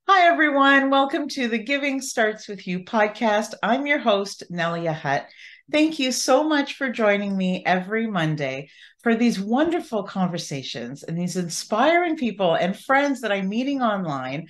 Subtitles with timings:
[0.07, 0.91] Hi, everyone.
[0.91, 3.55] Welcome to the Giving Starts With You podcast.
[3.63, 5.27] I'm your host, Nelia Hutt.
[5.73, 8.69] Thank you so much for joining me every Monday
[9.03, 14.49] for these wonderful conversations and these inspiring people and friends that I'm meeting online.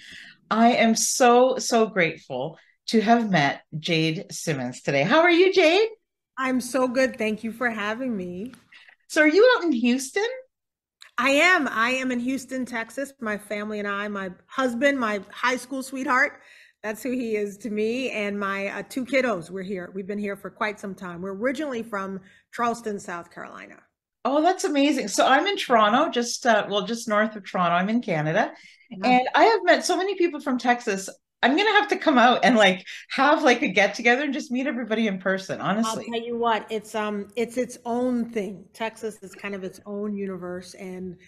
[0.51, 5.05] I am so, so grateful to have met Jade Simmons today.
[5.05, 5.89] How are you, Jade?
[6.37, 7.17] I'm so good.
[7.17, 8.55] Thank you for having me.
[9.07, 10.27] So, are you out in Houston?
[11.17, 11.69] I am.
[11.69, 13.13] I am in Houston, Texas.
[13.21, 16.41] My family and I, my husband, my high school sweetheart,
[16.83, 19.49] that's who he is to me, and my uh, two kiddos.
[19.51, 19.91] We're here.
[19.95, 21.23] We've been here for quite some time.
[21.23, 22.21] We're originally from
[22.53, 23.77] Charleston, South Carolina.
[24.25, 25.09] Oh, that's amazing.
[25.09, 27.75] So I'm in Toronto, just uh, well, just north of Toronto.
[27.77, 28.53] I'm in Canada,
[28.91, 29.07] yeah.
[29.07, 31.09] and I have met so many people from Texas.
[31.45, 34.51] I'm gonna have to come out and like have like a get together and just
[34.51, 35.61] meet everybody in person.
[35.61, 38.65] Honestly, I'll tell you what, it's um, it's its own thing.
[38.73, 41.19] Texas is kind of its own universe, and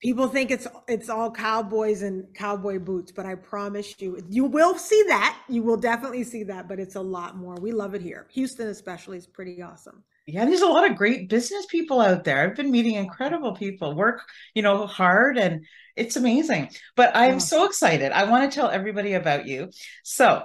[0.00, 3.10] people think it's it's all cowboys and cowboy boots.
[3.10, 5.36] But I promise you, you will see that.
[5.48, 6.68] You will definitely see that.
[6.68, 7.56] But it's a lot more.
[7.56, 8.28] We love it here.
[8.34, 10.04] Houston, especially, is pretty awesome.
[10.26, 12.42] Yeah, there's a lot of great business people out there.
[12.42, 14.22] I've been meeting incredible people, work,
[14.54, 16.70] you know, hard and it's amazing.
[16.96, 18.10] But I'm so excited.
[18.10, 19.70] I want to tell everybody about you.
[20.02, 20.42] So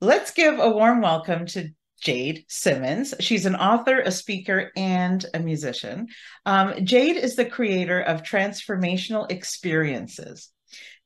[0.00, 1.70] let's give a warm welcome to
[2.00, 3.12] Jade Simmons.
[3.18, 6.06] She's an author, a speaker, and a musician.
[6.46, 10.50] Um, Jade is the creator of transformational experiences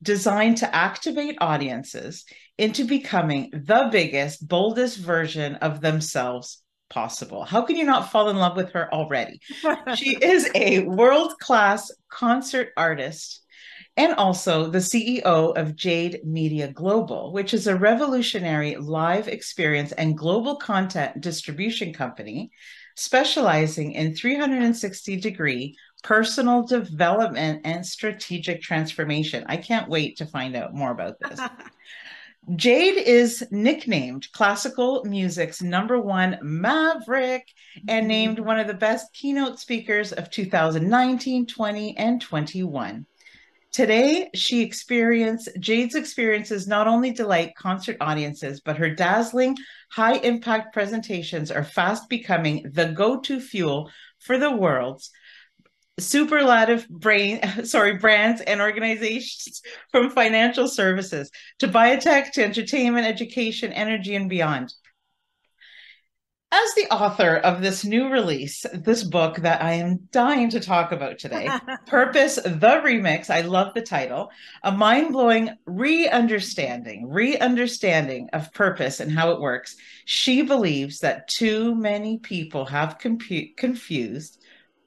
[0.03, 2.27] designed to activate audiences
[2.59, 6.64] into becoming the biggest, boldest version of themselves
[6.95, 7.45] possible.
[7.45, 9.41] How can you not fall in love with her already?
[9.97, 13.43] she is a world class concert artist
[13.97, 20.17] and also the CEO of Jade Media Global, which is a revolutionary live experience and
[20.17, 22.51] global content distribution company
[22.97, 29.45] specializing in 360 degree personal development and strategic transformation.
[29.49, 31.41] I can't wait to find out more about this.
[32.57, 37.49] Jade is nicknamed classical music's number one maverick
[37.89, 38.09] and mm-hmm.
[38.09, 43.07] named one of the best keynote speakers of 2019, 20, and 21.
[43.73, 49.57] Today, she experienced Jade's experiences not only delight concert audiences, but her dazzling,
[49.91, 55.11] high impact presentations are fast becoming the go to fuel for the world's
[55.99, 64.15] superlative brain sorry brands and organizations from financial services to biotech to entertainment education energy
[64.15, 64.73] and beyond
[66.55, 70.93] as the author of this new release, this book that I am dying to talk
[70.93, 71.51] about today,
[71.87, 74.31] Purpose, the Remix, I love the title,
[74.63, 79.75] a mind blowing re understanding, re understanding of purpose and how it works.
[80.05, 84.41] She believes that too many people have compu- confused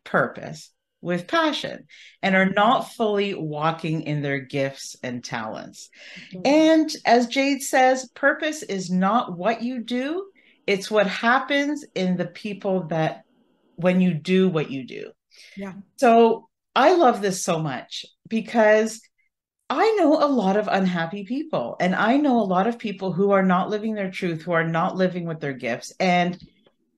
[0.06, 0.72] purpose
[1.02, 1.86] with passion
[2.22, 5.90] and are not fully walking in their gifts and talents.
[6.34, 6.42] Mm-hmm.
[6.46, 10.26] And as Jade says, purpose is not what you do
[10.68, 13.24] it's what happens in the people that
[13.78, 15.12] when you do what you do.
[15.56, 15.74] Yeah.
[15.96, 19.02] So I love this so much because
[19.70, 23.32] I know a lot of unhappy people and I know a lot of people who
[23.32, 25.94] are not living their truth, who are not living with their gifts.
[26.00, 26.38] And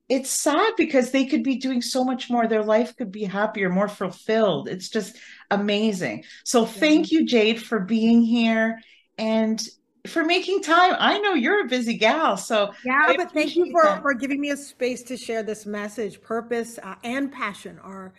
[0.09, 2.47] it's sad because they could be doing so much more.
[2.47, 4.67] Their life could be happier, more fulfilled.
[4.67, 5.17] It's just
[5.51, 6.23] amazing.
[6.43, 8.81] So thank you, Jade, for being here.
[9.19, 9.61] And
[10.07, 10.95] for making time.
[10.97, 13.13] I know you're a busy gal, so yeah.
[13.15, 14.01] but thank you for that.
[14.01, 16.21] for giving me a space to share this message.
[16.21, 18.13] Purpose uh, and passion are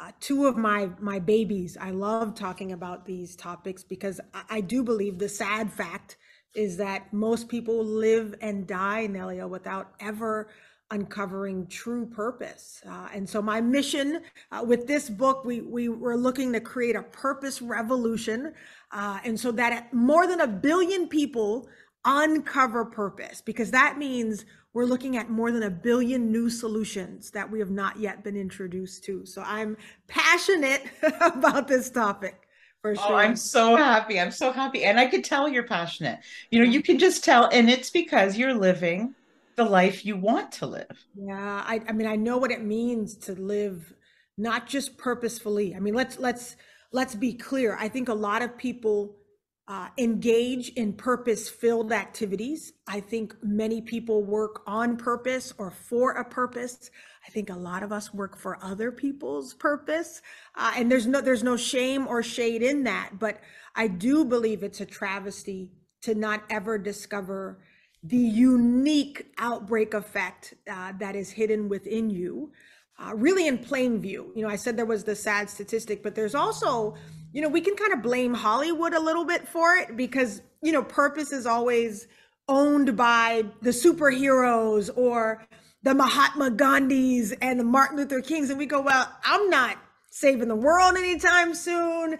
[0.00, 1.76] uh, two of my my babies.
[1.80, 6.16] I love talking about these topics because I, I do believe the sad fact
[6.54, 10.48] is that most people live and die, Nelia, without ever
[10.90, 12.80] uncovering true purpose.
[12.88, 14.22] Uh, and so my mission
[14.52, 18.52] uh, with this book, we, we were looking to create a purpose revolution.
[18.92, 21.68] Uh, and so that more than a billion people
[22.04, 24.44] uncover purpose, because that means
[24.74, 28.36] we're looking at more than a billion new solutions that we have not yet been
[28.36, 29.26] introduced to.
[29.26, 30.84] So I'm passionate
[31.20, 32.46] about this topic.
[32.82, 33.04] For sure.
[33.08, 34.20] Oh, I'm so happy.
[34.20, 34.84] I'm so happy.
[34.84, 36.20] And I could tell you're passionate.
[36.50, 39.14] You know, you can just tell, and it's because you're living
[39.56, 41.06] the life you want to live.
[41.14, 43.92] Yeah, I, I mean, I know what it means to live
[44.38, 45.74] not just purposefully.
[45.74, 46.56] I mean, let's let's
[46.92, 47.76] let's be clear.
[47.78, 49.16] I think a lot of people
[49.68, 52.72] uh, engage in purpose-filled activities.
[52.86, 56.90] I think many people work on purpose or for a purpose.
[57.26, 60.22] I think a lot of us work for other people's purpose,
[60.54, 63.18] uh, and there's no there's no shame or shade in that.
[63.18, 63.40] But
[63.74, 67.58] I do believe it's a travesty to not ever discover
[68.08, 72.52] the unique outbreak effect uh, that is hidden within you,
[72.98, 74.32] uh, really in plain view.
[74.36, 76.94] You know, I said there was the sad statistic, but there's also,
[77.32, 80.72] you know, we can kind of blame Hollywood a little bit for it because, you
[80.72, 82.06] know, purpose is always
[82.48, 85.44] owned by the superheroes or
[85.82, 88.50] the Mahatma Gandhis and the Martin Luther Kings.
[88.50, 89.78] And we go, well, I'm not
[90.10, 92.18] saving the world anytime soon.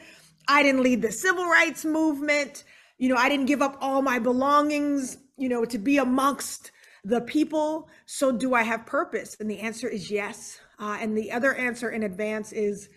[0.48, 2.64] I didn't lead the civil rights movement.
[2.98, 6.72] You know, I didn't give up all my belongings you know, to be amongst
[7.04, 7.88] the people.
[8.06, 9.36] So do I have purpose?
[9.38, 10.58] And the answer is yes.
[10.78, 12.88] Uh, and the other answer in advance is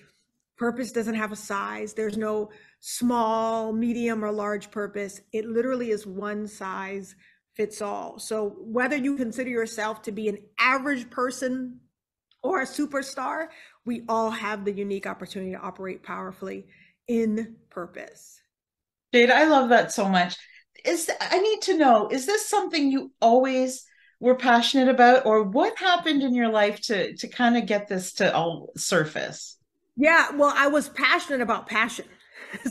[0.57, 1.93] purpose doesn't have a size.
[1.93, 2.49] There's no
[2.79, 5.21] small, medium, or large purpose.
[5.31, 7.15] It literally is one size
[7.55, 8.19] fits all.
[8.19, 11.79] So whether you consider yourself to be an average person
[12.41, 13.47] or a superstar,
[13.85, 16.67] we all have the unique opportunity to operate powerfully
[17.07, 18.41] in purpose.
[19.13, 20.37] Jade, I love that so much
[20.85, 23.85] is I need to know is this something you always
[24.19, 28.13] were passionate about or what happened in your life to to kind of get this
[28.13, 29.57] to all surface?
[29.95, 32.05] Yeah, well, I was passionate about passion.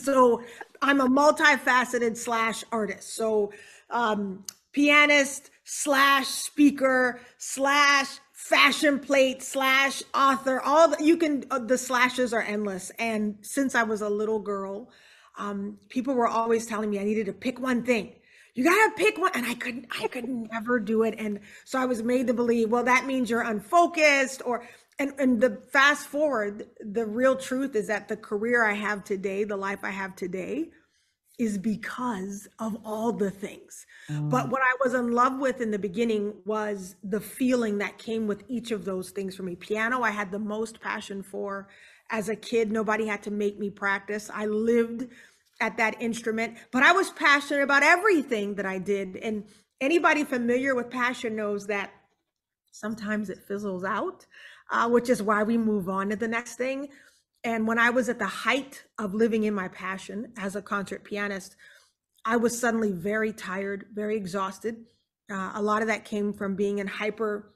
[0.01, 0.43] So
[0.83, 3.15] I'm a multifaceted slash artist.
[3.15, 3.53] So
[3.91, 11.77] um pianist slash speaker slash fashion plate slash author all the, you can uh, the
[11.77, 14.89] slashes are endless and since i was a little girl
[15.38, 18.12] um, people were always telling me I needed to pick one thing.
[18.54, 19.87] You gotta pick one, and I couldn't.
[20.02, 22.71] I could never do it, and so I was made to believe.
[22.71, 24.68] Well, that means you're unfocused, or
[24.99, 26.66] and and the fast forward.
[26.80, 30.71] The real truth is that the career I have today, the life I have today,
[31.38, 33.87] is because of all the things.
[34.11, 34.28] Mm.
[34.28, 38.26] But what I was in love with in the beginning was the feeling that came
[38.26, 39.54] with each of those things for me.
[39.54, 41.68] Piano, I had the most passion for
[42.11, 42.73] as a kid.
[42.73, 44.30] Nobody had to make me practice.
[44.33, 45.07] I lived
[45.61, 49.17] at that instrument, but I was passionate about everything that I did.
[49.17, 49.45] And
[49.81, 51.91] anybody familiar with passion knows that
[52.71, 54.27] sometimes it fizzles out,
[54.71, 56.88] uh, which is why we move on to the next thing.
[57.45, 61.05] And when I was at the height of living in my passion as a concert
[61.05, 61.57] pianist,
[62.25, 64.85] I was suddenly very tired, very exhausted.
[65.31, 67.55] Uh, a lot of that came from being in hyper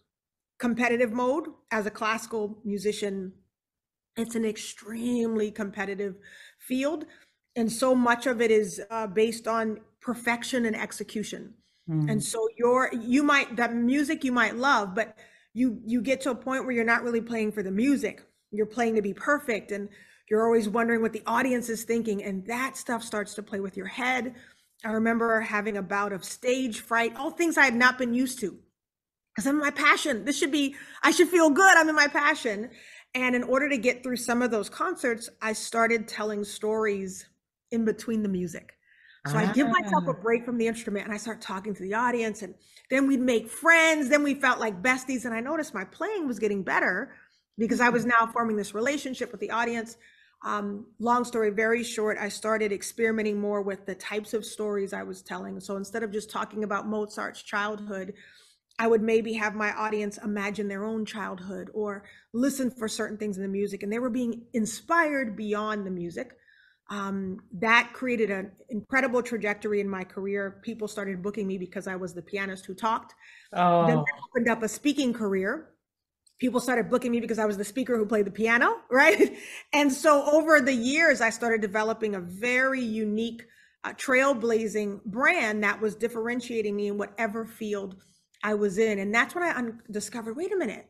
[0.59, 3.33] competitive mode as a classical musician.
[4.17, 6.17] It's an extremely competitive
[6.59, 7.05] field
[7.57, 11.55] and so much of it is uh, based on perfection and execution
[11.89, 12.09] mm-hmm.
[12.09, 15.17] and so you're you might that music you might love but
[15.55, 18.67] you you get to a point where you're not really playing for the music you're
[18.67, 19.89] playing to be perfect and
[20.31, 23.77] you're always wondering what the audience is thinking and that stuff starts to play with
[23.77, 24.35] your head
[24.85, 28.41] i remember having a bout of stage fright all things i had not been used
[28.41, 28.59] to
[29.33, 30.25] because I'm in my passion.
[30.25, 31.77] This should be, I should feel good.
[31.77, 32.71] I'm in my passion.
[33.15, 37.27] And in order to get through some of those concerts, I started telling stories
[37.73, 38.75] in between the music.
[39.29, 40.23] So I give myself a Ah.
[40.23, 42.55] break from the instrument and I start talking to the audience and
[42.91, 44.09] then we'd make friends.
[44.09, 45.25] Then we felt like besties.
[45.25, 47.15] And I noticed my playing was getting better
[47.57, 49.97] because I was now forming this relationship with the audience.
[50.45, 55.05] Um, long story very short, I started experimenting more with the types of stories I
[55.05, 55.61] was telling.
[55.61, 58.15] So instead of just talking about Mozart's childhood,
[58.81, 62.03] I would maybe have my audience imagine their own childhood or
[62.33, 63.85] listen for certain things in the music.
[63.85, 66.37] And they were being inspired beyond the music.
[66.93, 70.61] Um, that created an incredible trajectory in my career.
[70.63, 73.15] People started booking me because I was the pianist who talked.
[73.51, 75.71] Then Oh, that opened up a speaking career.
[76.39, 79.39] People started booking me because I was the speaker who played the piano, right?
[79.73, 83.43] And so over the years, I started developing a very unique,
[83.85, 87.97] uh, trailblazing brand that was differentiating me in whatever field
[88.45, 88.99] I was in.
[88.99, 90.87] And that's when I un- discovered wait a minute,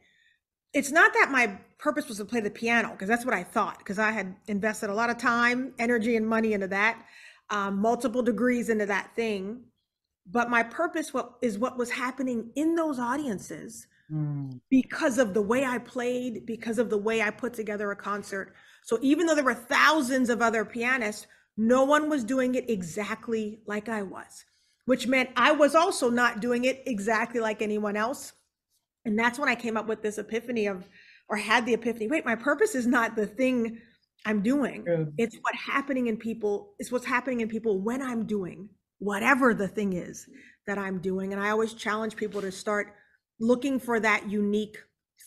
[0.73, 3.79] it's not that my purpose was to play the piano, because that's what I thought,
[3.79, 7.05] because I had invested a lot of time, energy, and money into that,
[7.51, 9.65] um, multiple degrees into that thing.
[10.27, 15.43] But my purpose what, is what was happening in those audiences mm, because of the
[15.43, 18.55] way I played, because of the way I put together a concert.
[18.85, 21.27] So even though there were thousands of other pianists,
[21.57, 24.45] no one was doing it exactly like I was,
[24.87, 28.33] which meant I was also not doing it exactly like anyone else.
[29.05, 30.89] And that's when I came up with this epiphany of,
[31.29, 33.79] or had the epiphany wait, my purpose is not the thing
[34.25, 34.85] I'm doing.
[35.19, 38.69] It's what happening in people, it's what's happening in people when I'm doing
[38.99, 40.29] whatever the thing is
[40.67, 41.33] that I'm doing.
[41.33, 42.95] And I always challenge people to start
[43.41, 44.79] looking for that unique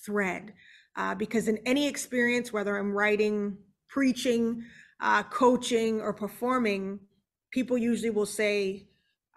[0.05, 0.53] thread.
[0.95, 3.57] Uh, because in any experience, whether I'm writing,
[3.89, 4.63] preaching,
[5.01, 6.99] uh, coaching, or performing,
[7.51, 8.87] people usually will say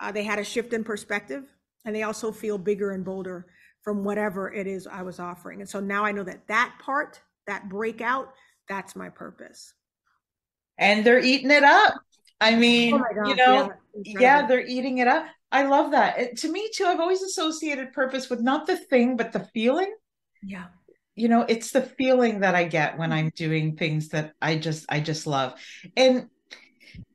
[0.00, 1.44] uh, they had a shift in perspective
[1.84, 3.46] and they also feel bigger and bolder
[3.88, 5.62] from whatever it is I was offering.
[5.62, 8.34] And so now I know that that part, that breakout,
[8.68, 9.72] that's my purpose.
[10.76, 11.94] And they're eating it up.
[12.38, 13.72] I mean, Oh my you know,
[14.04, 15.24] yeah, yeah, they're eating it up.
[15.50, 16.18] I love that.
[16.18, 19.90] It, to me too, I've always associated purpose with not the thing, but the feeling.
[20.42, 20.66] Yeah.
[21.16, 23.18] You know, it's the feeling that I get when Mm-hmm.
[23.18, 25.54] I'm doing things that I just I just love.
[25.96, 26.28] And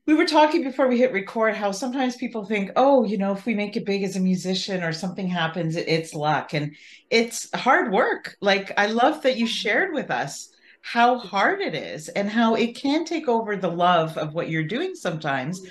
[0.05, 3.45] we were talking before we hit record how sometimes people think, oh, you know, if
[3.45, 6.53] we make it big as a musician or something happens, it's luck.
[6.53, 6.75] And
[7.09, 8.35] it's hard work.
[8.41, 10.49] Like I love that you shared with us
[10.81, 14.63] how hard it is and how it can take over the love of what you're
[14.63, 15.65] doing sometimes.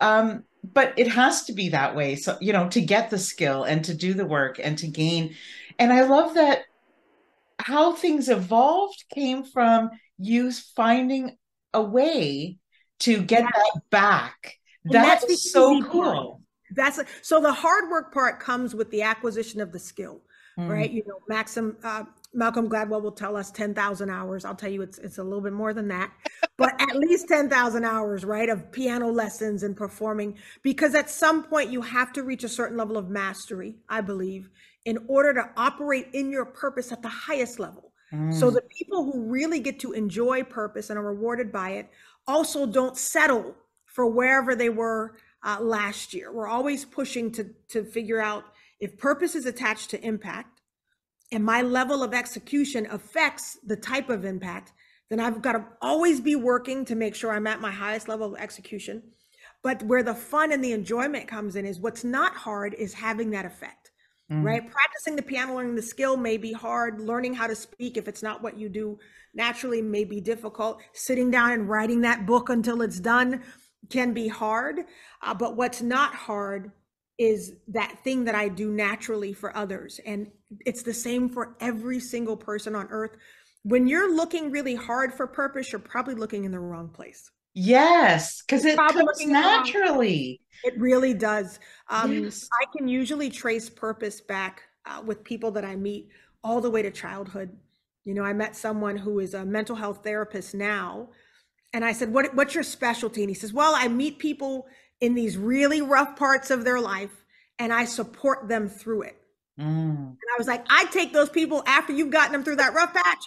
[0.00, 2.16] Um, but it has to be that way.
[2.16, 5.34] So, you know, to get the skill and to do the work and to gain.
[5.78, 6.62] And I love that
[7.58, 11.36] how things evolved came from you finding
[11.74, 12.58] a way
[13.00, 13.50] to get Yeah.
[13.54, 14.58] that back.
[14.84, 15.92] That's That the is so easy part.
[15.92, 16.40] cool.
[16.74, 20.22] That's so the hard work part comes with the acquisition of the skill,
[20.58, 20.68] Mm.
[20.70, 20.90] right?
[20.90, 24.44] You know, Maxim, uh, Malcolm Gladwell will tell us 10,000 hours.
[24.44, 26.10] I'll tell you it's, it's a little bit more than that,
[26.56, 28.48] but at least 10,000 hours, right?
[28.48, 32.76] Of piano lessons and performing, because at some point you have to reach a certain
[32.76, 34.50] level of mastery, I believe,
[34.84, 37.92] in order to operate in your purpose at the highest level.
[38.30, 38.54] So Mm.
[38.54, 41.90] the people who really get to enjoy purpose and are rewarded by it
[42.26, 43.54] also don't settle
[43.84, 46.32] for wherever they were uh, last year.
[46.32, 48.44] We're always pushing to to figure out
[48.80, 50.60] if purpose is attached to impact
[51.32, 54.72] and my level of execution affects the type of impact,
[55.10, 58.34] then I've got to always be working to make sure I'm at my highest level
[58.34, 59.02] of execution.
[59.62, 63.30] But where the fun and the enjoyment comes in is what's not hard is having
[63.30, 63.83] that effect
[64.32, 64.42] Mm.
[64.42, 64.70] right?
[64.70, 67.00] Practicing the piano, learning the skill may be hard.
[67.00, 68.98] Learning how to speak, if it's not what you do
[69.34, 70.80] naturally, may be difficult.
[70.94, 73.42] Sitting down and writing that book until it's done
[73.90, 74.80] can be hard.
[75.22, 76.72] Uh, but what's not hard
[77.18, 80.00] is that thing that I do naturally for others.
[80.04, 80.30] And
[80.64, 83.16] it's the same for every single person on earth.
[83.62, 87.30] When you're looking really hard for purpose, you're probably looking in the wrong place.
[87.54, 90.40] Yes, because it comes naturally.
[90.64, 91.60] It really does.
[91.88, 92.48] Um, Yes.
[92.60, 96.08] I can usually trace purpose back uh, with people that I meet
[96.42, 97.56] all the way to childhood.
[98.04, 101.08] You know, I met someone who is a mental health therapist now,
[101.72, 104.66] and I said, "What what's your specialty?" And he says, "Well, I meet people
[105.00, 107.24] in these really rough parts of their life,
[107.58, 109.16] and I support them through it."
[109.58, 109.96] Mm.
[109.96, 112.92] And I was like, I take those people after you've gotten them through that rough
[112.92, 113.24] patch.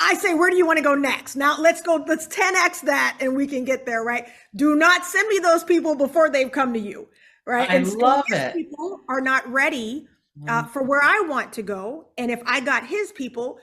[0.00, 1.36] I say, where do you want to go next?
[1.36, 4.26] Now let's go, let's 10x that and we can get there, right?
[4.54, 7.08] Do not send me those people before they've come to you,
[7.46, 7.68] right?
[7.70, 8.54] I and love it.
[8.54, 10.06] People are not ready
[10.48, 10.70] uh, Mm.
[10.70, 12.08] for where I want to go.
[12.18, 13.58] And if I got his people,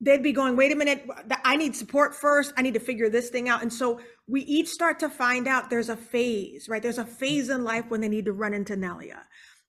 [0.00, 1.08] they'd be going, wait a minute,
[1.44, 2.52] I need support first.
[2.56, 3.62] I need to figure this thing out.
[3.62, 6.82] And so we each start to find out there's a phase, right?
[6.82, 9.20] There's a phase in life when they need to run into Nelia.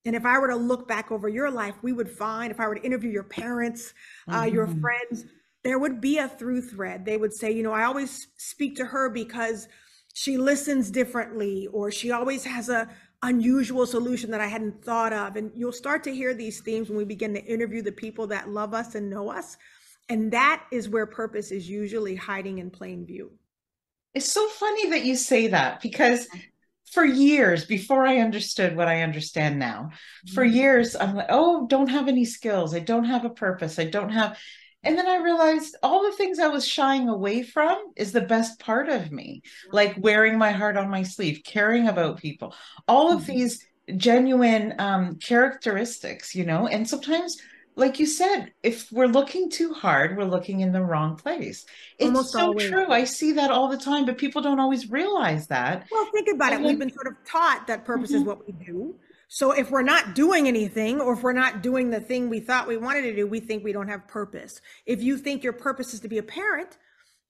[0.05, 2.67] And if I were to look back over your life, we would find, if I
[2.67, 3.93] were to interview your parents,
[4.27, 4.53] uh, mm-hmm.
[4.55, 5.25] your friends,
[5.67, 7.03] there would be a through thread.
[7.03, 9.67] They would say, you know, I always speak to her because
[10.13, 12.89] she listens differently, or she always has a
[13.21, 15.35] unusual solution that I hadn't thought of.
[15.35, 18.49] And you'll start to hear these themes when we begin to interview the people that
[18.49, 19.57] love us and know us.
[20.07, 23.31] And that is where purpose is usually hiding in plain view.
[24.13, 26.27] It's so funny that you say that because
[26.91, 29.89] for years before I understood what I understand now,
[30.33, 30.55] for mm-hmm.
[30.55, 32.73] years I'm like, oh, don't have any skills.
[32.73, 33.77] I don't have a purpose.
[33.79, 34.37] I don't have.
[34.83, 38.59] And then I realized all the things I was shying away from is the best
[38.59, 39.41] part of me,
[39.71, 42.55] like wearing my heart on my sleeve, caring about people,
[42.87, 43.31] all of mm-hmm.
[43.31, 43.65] these
[43.95, 46.67] genuine um, characteristics, you know.
[46.67, 47.37] And sometimes
[47.77, 51.63] like you said, if we're looking too hard, we're looking in the wrong place.
[51.99, 52.69] It's Almost so always.
[52.69, 52.87] true.
[52.87, 55.85] I see that all the time, but people don't always realize that.
[55.91, 56.67] Well, think about and it.
[56.67, 58.21] We've been sort of taught that purpose mm-hmm.
[58.21, 58.95] is what we do.
[59.27, 62.67] So if we're not doing anything or if we're not doing the thing we thought
[62.67, 64.61] we wanted to do, we think we don't have purpose.
[64.85, 66.77] If you think your purpose is to be a parent,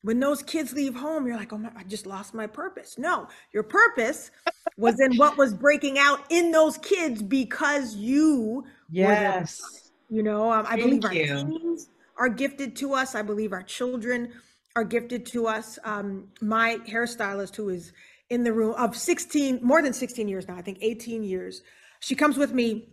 [0.04, 2.98] when those kids leave home, you're like, oh my, I just lost my purpose.
[2.98, 4.32] No, your purpose
[4.77, 9.60] was in what was breaking out in those kids because you yes
[10.10, 11.25] you know, um, I believe our you.
[11.25, 13.16] teens are gifted to us.
[13.16, 14.32] I believe our children
[14.75, 15.77] are gifted to us.
[15.84, 17.92] Um, my hairstylist, who is
[18.30, 21.62] in the room of 16, more than 16 years now, I think 18 years,
[22.00, 22.89] she comes with me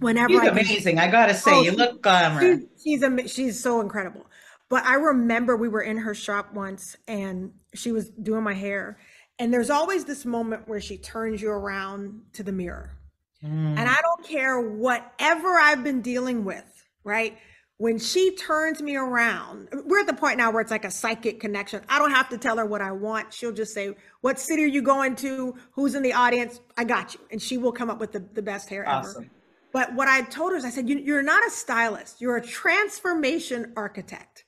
[0.00, 0.32] whenever.
[0.32, 0.98] She's I amazing.
[0.98, 2.40] I gotta say, oh, you look glamour.
[2.40, 4.26] She's she's, she's so incredible.
[4.68, 8.98] But I remember we were in her shop once, and she was doing my hair,
[9.38, 12.98] and there's always this moment where she turns you around to the mirror
[13.44, 13.76] Mm.
[13.76, 16.64] And I don't care whatever I've been dealing with,
[17.04, 17.36] right?
[17.82, 21.40] When she turns me around, we're at the point now where it's like a psychic
[21.40, 21.82] connection.
[21.88, 23.34] I don't have to tell her what I want.
[23.34, 25.56] She'll just say, What city are you going to?
[25.72, 26.60] Who's in the audience?
[26.78, 27.20] I got you.
[27.32, 29.24] And she will come up with the, the best hair awesome.
[29.24, 29.32] ever.
[29.72, 32.46] But what I told her is, I said, you, are not a stylist, you're a
[32.46, 34.44] transformation architect.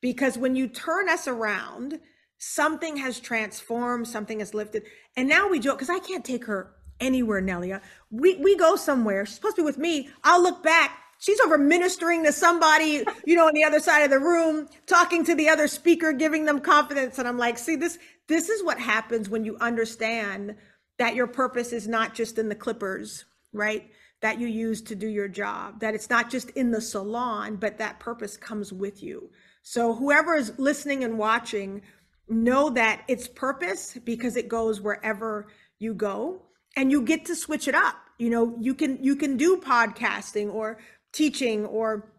[0.00, 1.98] Because when you turn us around,
[2.38, 4.84] something has transformed, something has lifted.
[5.16, 7.80] And now we joke, because I can't take her anywhere, Nelia.
[8.12, 9.26] We we go somewhere.
[9.26, 10.08] She's supposed to be with me.
[10.22, 11.00] I'll look back.
[11.18, 15.24] She's over ministering to somebody, you know, on the other side of the room, talking
[15.24, 17.18] to the other speaker, giving them confidence.
[17.18, 17.98] And I'm like, see, this
[18.28, 20.56] this is what happens when you understand
[20.98, 23.88] that your purpose is not just in the clippers, right?
[24.20, 27.78] That you use to do your job, that it's not just in the salon, but
[27.78, 29.30] that purpose comes with you.
[29.62, 31.82] So whoever is listening and watching,
[32.28, 35.46] know that it's purpose because it goes wherever
[35.78, 36.42] you go
[36.76, 40.52] and you get to switch it up you know you can you can do podcasting
[40.52, 40.78] or
[41.12, 42.12] teaching or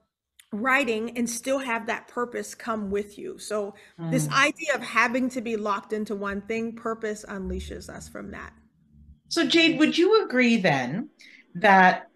[0.53, 4.11] writing and still have that purpose come with you so mm.
[4.11, 8.53] this idea of having to be locked into one thing purpose unleashes us from that
[9.27, 11.09] so jade would you agree then
[11.55, 12.07] that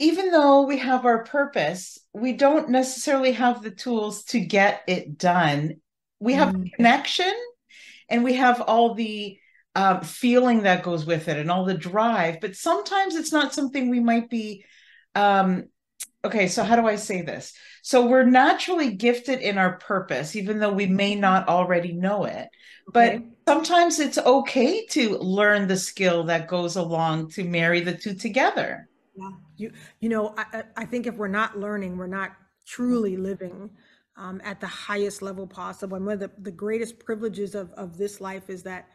[0.00, 5.16] even though we have our purpose we don't necessarily have the tools to get it
[5.16, 5.76] done
[6.18, 6.72] we have mm.
[6.72, 7.32] connection
[8.08, 9.38] and we have all the
[9.76, 12.40] um, feeling that goes with it and all the drive.
[12.40, 14.64] But sometimes it's not something we might be.
[15.14, 15.68] Um,
[16.24, 17.52] okay, so how do I say this?
[17.82, 22.48] So we're naturally gifted in our purpose, even though we may not already know it.
[22.92, 23.24] But okay.
[23.46, 28.88] sometimes it's okay to learn the skill that goes along to marry the two together.
[29.14, 32.32] Yeah, you you know, I, I think if we're not learning, we're not
[32.66, 33.70] truly living
[34.16, 35.96] um, at the highest level possible.
[35.96, 38.88] And one of the, the greatest privileges of, of this life is that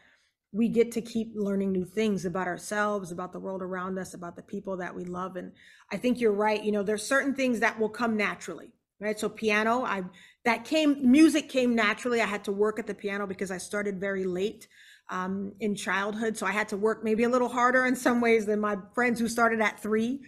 [0.56, 4.36] we get to keep learning new things about ourselves, about the world around us, about
[4.36, 5.36] the people that we love.
[5.36, 5.52] And
[5.92, 6.62] I think you're right.
[6.64, 9.20] You know, there's certain things that will come naturally, right?
[9.20, 10.04] So piano, I
[10.46, 12.22] that came music came naturally.
[12.22, 14.66] I had to work at the piano because I started very late
[15.10, 18.46] um, in childhood, so I had to work maybe a little harder in some ways
[18.46, 20.20] than my friends who started at three.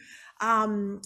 [0.43, 1.01] Um,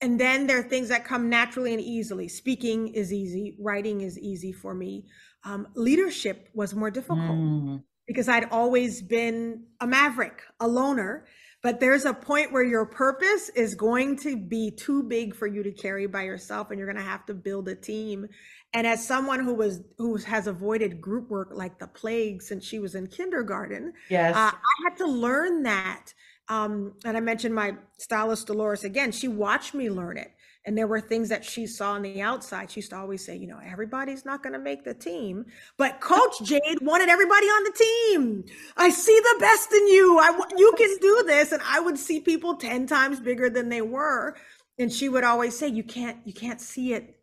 [0.00, 2.28] and then there are things that come naturally and easily.
[2.28, 5.06] Speaking is easy, writing is easy for me.
[5.42, 7.18] Um, leadership was more difficult.
[7.18, 11.26] Mm because I'd always been a maverick, a loner.
[11.62, 15.64] But there's a point where your purpose is going to be too big for you
[15.64, 18.28] to carry by yourself, and you're going to have to build a team.
[18.72, 22.78] And as someone who was who has avoided group work like the plague since she
[22.78, 26.14] was in kindergarten, yes, uh, I had to learn that.
[26.48, 29.10] Um, and I mentioned my stylist Dolores again.
[29.10, 30.30] She watched me learn it
[30.68, 32.70] and there were things that she saw on the outside.
[32.70, 35.46] She used to always say, you know, everybody's not going to make the team,
[35.78, 38.44] but Coach Jade wanted everybody on the team.
[38.76, 40.18] I see the best in you.
[40.18, 43.80] I you can do this, and I would see people ten times bigger than they
[43.80, 44.36] were,
[44.78, 47.18] and she would always say, you can't you can't see it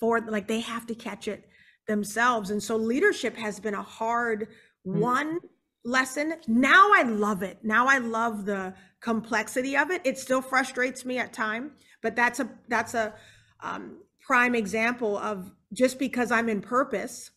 [0.00, 1.48] for like they have to catch it
[1.86, 2.50] themselves.
[2.50, 4.48] And so leadership has been a hard
[4.84, 4.98] mm-hmm.
[4.98, 5.38] one
[5.84, 6.34] lesson.
[6.48, 7.58] Now I love it.
[7.62, 10.02] Now I love the complexity of it.
[10.04, 13.14] It still frustrates me at time, but that's a that's a
[13.60, 17.30] um, prime example of just because I'm in purpose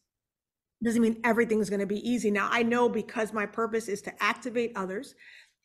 [0.83, 2.31] doesn't mean everything's going to be easy.
[2.31, 5.15] Now I know because my purpose is to activate others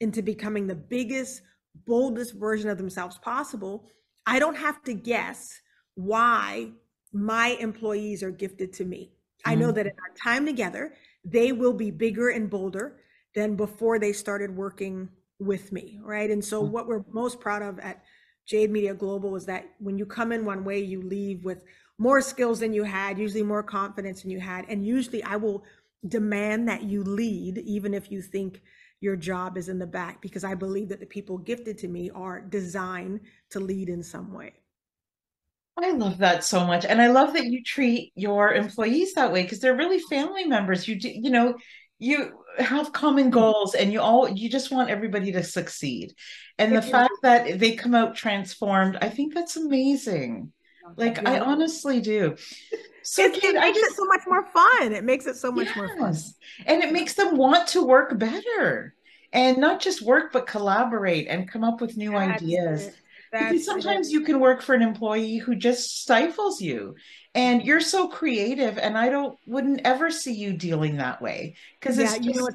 [0.01, 1.41] into becoming the biggest,
[1.87, 3.87] boldest version of themselves possible.
[4.27, 5.61] I don't have to guess
[5.95, 6.73] why
[7.13, 9.13] my employees are gifted to me.
[9.13, 9.51] Mm-hmm.
[9.51, 9.77] I know mm-hmm.
[9.77, 10.93] that in our time together,
[11.25, 13.01] they will be bigger and bolder
[13.35, 16.31] than before they started working with me, right?
[16.31, 16.73] And so, mm-hmm.
[16.73, 18.03] what we're most proud of at
[18.47, 21.65] Jade Media Global is that when you come in one way, you leave with
[21.99, 24.67] more skills than you had, usually more confidence than you had.
[24.69, 25.65] And usually, I will
[26.07, 28.63] demand that you lead, even if you think
[29.01, 32.11] your job is in the back, because I believe that the people gifted to me
[32.15, 33.21] are designed
[33.51, 34.55] to lead in some way.
[35.79, 36.87] I love that so much.
[36.87, 40.89] And I love that you treat your employees that way because they're really family members.
[40.89, 41.57] You do, you know,
[41.99, 46.15] you have common goals and you all you just want everybody to succeed.
[46.59, 50.53] And the fact that they come out transformed, I think that's amazing.
[50.87, 51.33] Oh, like yeah.
[51.33, 52.37] I honestly do.
[53.03, 54.93] So it, Kate, it makes just, it so much more fun.
[54.93, 55.77] It makes it so much yes.
[55.77, 56.17] more fun.
[56.67, 58.95] And it makes them want to work better.
[59.33, 62.87] And not just work, but collaborate and come up with new that's ideas.
[62.87, 62.97] It.
[63.39, 66.95] That's because sometimes you can work for an employee who just stifles you
[67.35, 71.99] and you're so creative and I don't wouldn't ever see you dealing that way because
[71.99, 72.49] yeah, you know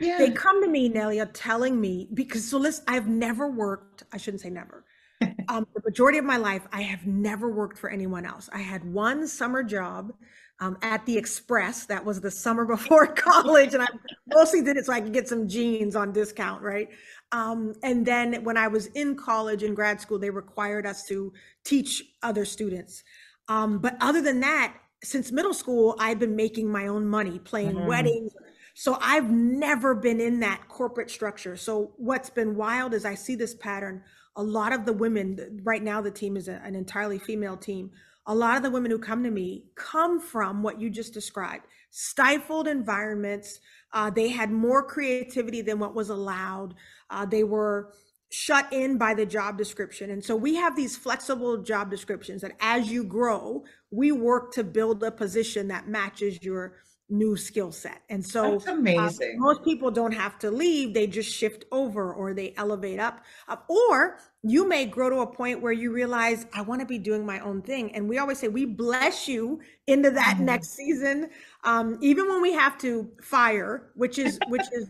[0.00, 0.18] yeah.
[0.18, 4.40] they come to me Nelia telling me because so listen I've never worked I shouldn't
[4.40, 4.84] say never
[5.48, 8.84] um, the majority of my life I have never worked for anyone else I had
[8.84, 10.12] one summer job
[10.60, 11.86] um, at the Express.
[11.86, 13.88] That was the summer before college, and I
[14.32, 16.88] mostly did it so I could get some jeans on discount, right?
[17.34, 21.32] Um, and then when I was in college and grad school, they required us to
[21.64, 23.02] teach other students.
[23.48, 27.74] Um, but other than that, since middle school, I've been making my own money, playing
[27.74, 27.88] mm-hmm.
[27.88, 28.32] weddings.
[28.74, 31.56] So I've never been in that corporate structure.
[31.56, 34.04] So what's been wild is I see this pattern.
[34.36, 37.90] A lot of the women, right now, the team is an entirely female team
[38.26, 41.66] a lot of the women who come to me come from what you just described
[41.90, 43.60] stifled environments.
[43.92, 46.74] Uh, they had more creativity than what was allowed.
[47.14, 47.92] Uh, they were
[48.30, 50.10] shut in by the job description.
[50.10, 54.64] And so we have these flexible job descriptions that as you grow, we work to
[54.64, 56.74] build a position that matches your
[57.08, 58.02] new skill set.
[58.08, 59.36] And so That's amazing.
[59.38, 63.22] Uh, most people don't have to leave, they just shift over or they elevate up.
[63.46, 66.98] Uh, or you may grow to a point where you realize I want to be
[66.98, 67.94] doing my own thing.
[67.94, 70.46] And we always say we bless you into that mm-hmm.
[70.46, 71.30] next season.
[71.62, 74.88] Um, even when we have to fire, which is which is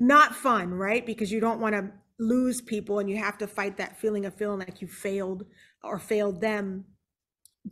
[0.00, 1.04] not fun, right?
[1.04, 4.34] Because you don't want to lose people and you have to fight that feeling of
[4.34, 5.44] feeling like you failed
[5.82, 6.84] or failed them.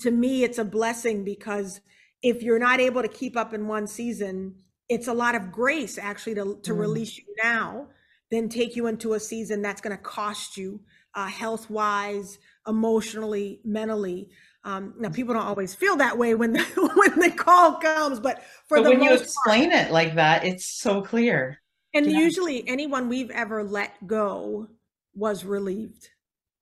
[0.00, 1.80] To me, it's a blessing because
[2.22, 4.56] if you're not able to keep up in one season,
[4.88, 6.78] it's a lot of grace actually to, to mm.
[6.78, 7.88] release you now
[8.30, 10.80] then take you into a season that's going to cost you
[11.14, 14.28] uh, health wise, emotionally, mentally.
[14.64, 16.62] Um, now, people don't always feel that way when the,
[16.94, 20.44] when the call comes, but for but the when you explain part, it like that,
[20.44, 21.60] it's so clear.
[21.94, 24.68] And usually, anyone we've ever let go
[25.14, 26.11] was relieved,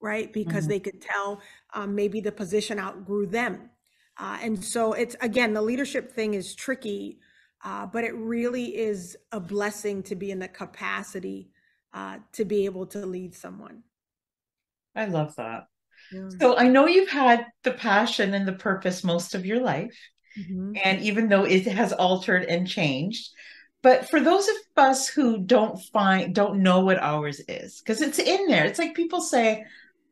[0.00, 0.32] right?
[0.32, 0.68] Because mm-hmm.
[0.68, 1.40] they could tell
[1.74, 3.70] um, maybe the position outgrew them
[4.18, 7.18] uh, and so it's again, the leadership thing is tricky,
[7.64, 11.50] uh, but it really is a blessing to be in the capacity
[11.92, 13.82] uh, to be able to lead someone.
[14.94, 15.64] I love that.
[16.12, 16.28] Yeah.
[16.40, 19.96] So I know you've had the passion and the purpose most of your life.
[20.38, 20.74] Mm-hmm.
[20.82, 23.30] And even though it has altered and changed,
[23.82, 28.18] but for those of us who don't find don't know what ours is because it's
[28.18, 29.64] in there it's like people say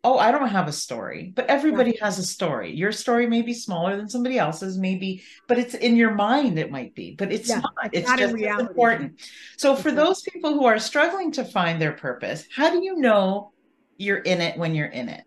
[0.04, 2.04] oh, I don't have a story, but everybody yeah.
[2.04, 2.74] has a story.
[2.74, 6.70] Your story may be smaller than somebody else's, maybe, but it's in your mind, it
[6.70, 7.90] might be, but it's yeah, not.
[7.92, 9.20] It's, not just important.
[9.56, 9.96] So, for mm-hmm.
[9.96, 13.52] those people who are struggling to find their purpose, how do you know
[13.96, 15.24] you're in it when you're in it?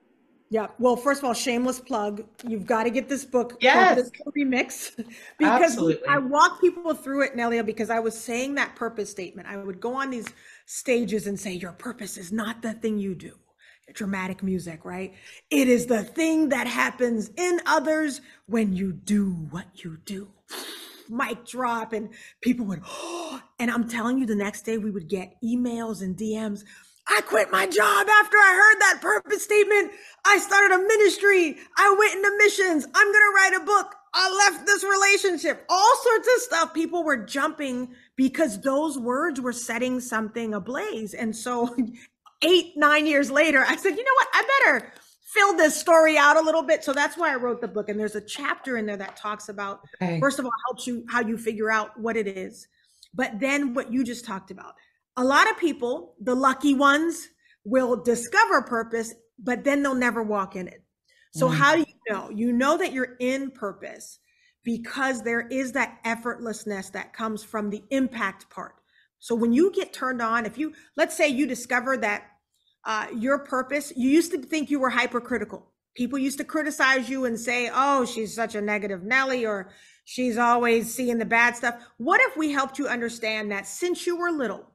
[0.50, 0.68] Yeah.
[0.80, 2.24] Well, first of all, shameless plug.
[2.48, 3.58] You've got to get this book.
[3.60, 3.96] Yes.
[3.96, 4.96] This remix.
[5.38, 6.08] because Absolutely.
[6.08, 9.48] I walk people through it, Nelia, because I was saying that purpose statement.
[9.48, 10.28] I would go on these
[10.66, 13.34] stages and say, Your purpose is not the thing you do
[13.94, 15.14] dramatic music, right?
[15.50, 20.30] It is the thing that happens in others when you do what you do.
[21.10, 22.10] Mic drop, and
[22.42, 26.18] people would, oh, and I'm telling you, the next day we would get emails and
[26.18, 26.64] DMs.
[27.10, 29.92] I quit my job after I heard that purpose statement.
[30.26, 31.58] I started a ministry.
[31.78, 32.86] I went into missions.
[32.86, 33.96] I'm going to write a book.
[34.14, 35.66] I left this relationship.
[35.70, 36.74] All sorts of stuff.
[36.74, 41.14] People were jumping because those words were setting something ablaze.
[41.14, 41.76] And so
[42.42, 44.28] eight, nine years later, I said, you know what?
[44.34, 46.84] I better fill this story out a little bit.
[46.84, 47.90] So that's why I wrote the book.
[47.90, 50.20] And there's a chapter in there that talks about, okay.
[50.20, 52.68] first of all, helps you how you figure out what it is.
[53.14, 54.76] But then what you just talked about.
[55.18, 57.28] A lot of people, the lucky ones,
[57.64, 60.84] will discover purpose, but then they'll never walk in it.
[61.34, 61.56] So, mm.
[61.56, 62.30] how do you know?
[62.30, 64.20] You know that you're in purpose
[64.64, 68.76] because there is that effortlessness that comes from the impact part.
[69.20, 72.24] So, when you get turned on, if you, let's say you discover that
[72.86, 75.72] uh, your purpose, you used to think you were hypercritical.
[75.96, 79.72] People used to criticize you and say, oh, she's such a negative Nellie, or
[80.06, 81.76] she's always seeing the bad stuff.
[81.98, 84.72] What if we helped you understand that since you were little,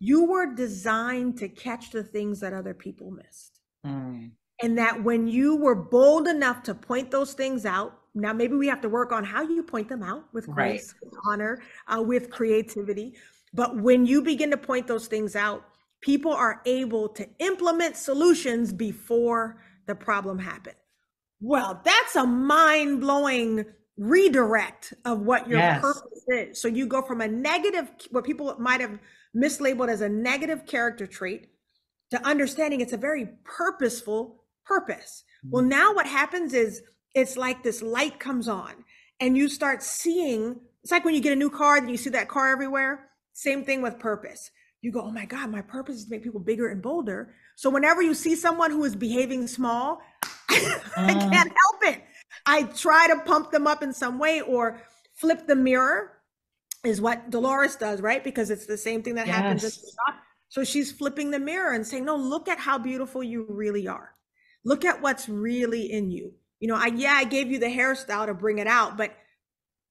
[0.00, 3.60] you were designed to catch the things that other people missed?
[3.86, 4.32] Mm.
[4.62, 8.66] And that when you were bold enough to point those things out, now maybe we
[8.66, 11.10] have to work on how you point them out with grace, right.
[11.10, 13.14] with honor, uh, with creativity.
[13.54, 15.64] But when you begin to point those things out,
[16.00, 20.76] people are able to implement solutions before the problem happened.
[21.40, 23.64] Well, that's a mind blowing
[23.96, 25.80] redirect of what your yes.
[25.80, 26.60] purpose is.
[26.60, 28.98] So you go from a negative, what people might have
[29.36, 31.48] mislabeled as a negative character trait,
[32.10, 35.24] to understanding it's a very purposeful purpose.
[35.44, 35.50] Mm-hmm.
[35.52, 36.82] Well, now what happens is
[37.14, 38.72] it's like this light comes on
[39.20, 42.10] and you start seeing it's like when you get a new car and you see
[42.10, 43.10] that car everywhere.
[43.32, 44.50] Same thing with purpose.
[44.80, 47.34] You go, oh my God, my purpose is to make people bigger and bolder.
[47.56, 50.00] So whenever you see someone who is behaving small,
[50.48, 51.32] I mm.
[51.32, 52.02] can't help it.
[52.46, 54.80] I try to pump them up in some way or
[55.14, 56.12] flip the mirror
[56.84, 58.22] is what Dolores does, right?
[58.22, 59.36] Because it's the same thing that yes.
[59.36, 59.94] happens.
[60.48, 64.14] So she's flipping the mirror and saying, no, look at how beautiful you really are.
[64.64, 66.32] Look at what's really in you.
[66.58, 69.14] You know, I, yeah, I gave you the hairstyle to bring it out, but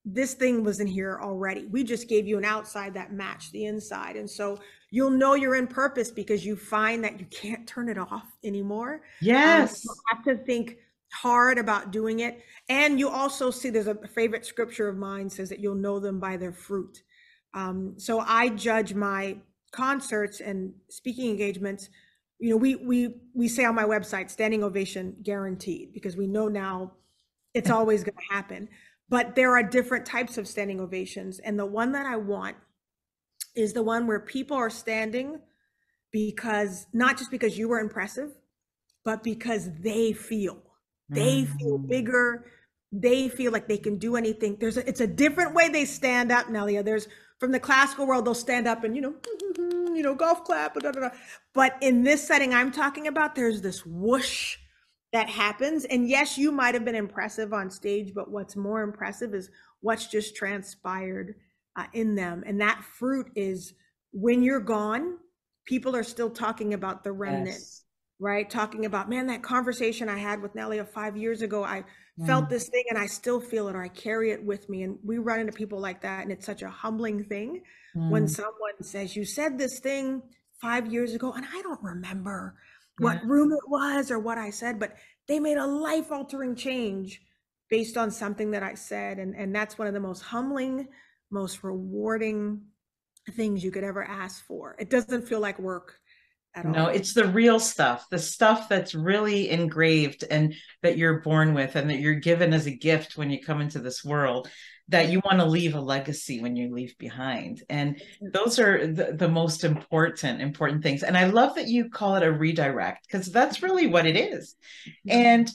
[0.06, 1.66] this thing was in here already.
[1.68, 4.16] We just gave you an outside that matched the inside.
[4.16, 4.60] And so
[4.92, 9.02] you'll know you're in purpose because you find that you can't turn it off anymore.
[9.22, 9.88] Yes.
[9.88, 10.78] Um, you have to think
[11.12, 12.42] hard about doing it.
[12.68, 16.20] And you also see there's a favorite scripture of mine says that you'll know them
[16.20, 17.02] by their fruit.
[17.54, 19.38] Um, so I judge my
[19.72, 21.90] concerts and speaking engagements.
[22.40, 26.48] You know, we we we say on my website, standing ovation guaranteed, because we know
[26.48, 26.94] now
[27.54, 28.70] it's always going to happen.
[29.10, 32.56] But there are different types of standing ovations, and the one that I want
[33.56, 35.40] is the one where people are standing
[36.12, 38.32] because not just because you were impressive,
[39.04, 40.62] but because they feel
[41.10, 41.58] they mm-hmm.
[41.58, 42.46] feel bigger.
[42.92, 44.58] They feel like they can do anything.
[44.60, 46.84] There's a, it's a different way they stand up, Nelia.
[46.84, 47.08] There's
[47.40, 49.16] from the classical world, they'll stand up and you know,
[49.58, 51.10] you know, golf clap, blah, blah, blah.
[51.54, 54.58] but in this setting I'm talking about, there's this whoosh
[55.14, 55.86] that happens.
[55.86, 59.50] And yes, you might have been impressive on stage, but what's more impressive is
[59.82, 61.36] what's just transpired
[61.76, 62.44] uh, in them.
[62.46, 63.74] And that fruit is
[64.12, 65.18] when you're gone,
[65.66, 67.48] people are still talking about the remnant.
[67.48, 67.84] Yes
[68.20, 68.50] right?
[68.50, 71.86] Talking about, man, that conversation I had with Nelia five years ago, I
[72.20, 72.28] mm.
[72.28, 74.84] felt this thing and I still feel it or I carry it with me.
[74.84, 76.24] And we run into people like that.
[76.24, 77.62] And it's such a humbling thing
[77.96, 78.10] mm.
[78.10, 80.22] when someone says, You said this thing
[80.62, 82.56] five years ago, and I don't remember
[83.00, 83.06] yeah.
[83.06, 84.96] what room it was or what I said, but
[85.28, 87.22] they made a life altering change
[87.70, 89.20] based on something that I said.
[89.20, 90.88] And, and that's one of the most humbling,
[91.32, 92.64] most rewarding
[93.36, 94.76] things you could ever ask for.
[94.80, 96.00] It doesn't feel like work
[96.64, 101.76] no, it's the real stuff, the stuff that's really engraved and that you're born with
[101.76, 104.50] and that you're given as a gift when you come into this world
[104.90, 107.64] that you want to leave a legacy when you leave behind.
[107.70, 108.28] And mm-hmm.
[108.34, 111.04] those are the, the most important, important things.
[111.04, 113.66] And I love that you call it a redirect because that's mm-hmm.
[113.68, 114.56] really what it is.
[114.88, 115.12] Mm-hmm.
[115.12, 115.52] And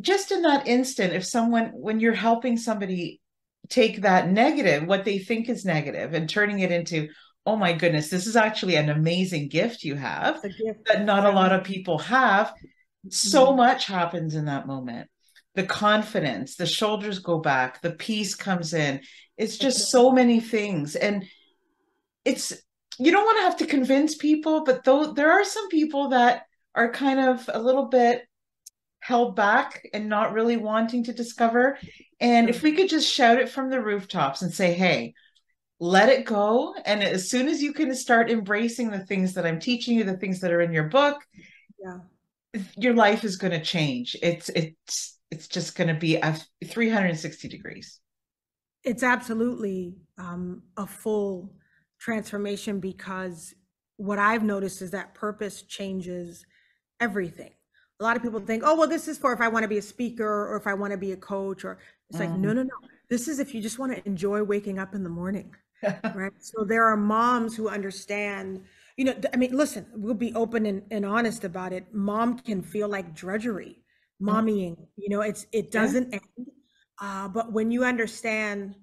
[0.00, 3.20] just in that instant, if someone, when you're helping somebody
[3.68, 7.08] take that negative, what they think is negative, and turning it into,
[7.46, 10.84] oh my goodness, this is actually an amazing gift you have gift.
[10.86, 12.52] that not a lot of people have.
[13.08, 13.58] So mm-hmm.
[13.58, 15.08] much happens in that moment.
[15.54, 19.00] The confidence, the shoulders go back, the peace comes in.
[19.38, 20.96] It's just so many things.
[20.96, 21.24] And
[22.24, 22.52] it's,
[22.98, 26.42] you don't want to have to convince people, but though there are some people that
[26.74, 28.26] are kind of a little bit
[29.00, 31.78] held back and not really wanting to discover.
[32.18, 35.14] And if we could just shout it from the rooftops and say, hey,
[35.78, 36.74] let it go.
[36.84, 40.16] And as soon as you can start embracing the things that i'm teaching you the
[40.16, 41.22] things that are in your book
[41.78, 41.98] yeah.
[42.76, 44.16] your life is going to change.
[44.22, 48.00] It's it's it's just going to be a 360 degrees.
[48.84, 51.52] It's absolutely um, a full
[51.98, 53.54] transformation because
[53.96, 56.44] what i've noticed is that purpose changes
[57.00, 57.50] everything.
[57.98, 59.78] A lot of people think oh well this is for if i want to be
[59.78, 61.78] a speaker or if i want to be a coach or
[62.10, 62.74] it's like no no no.
[63.08, 65.54] This is if you just want to enjoy waking up in the morning
[66.14, 66.32] right?
[66.38, 68.62] So there are moms who understand,
[68.96, 71.92] you know, I mean, listen, we'll be open and, and honest about it.
[71.92, 73.82] Mom can feel like drudgery,
[74.20, 76.18] mommying, you know, it's it doesn't yeah.
[76.38, 76.46] end.
[77.00, 78.74] Uh, but when you understand,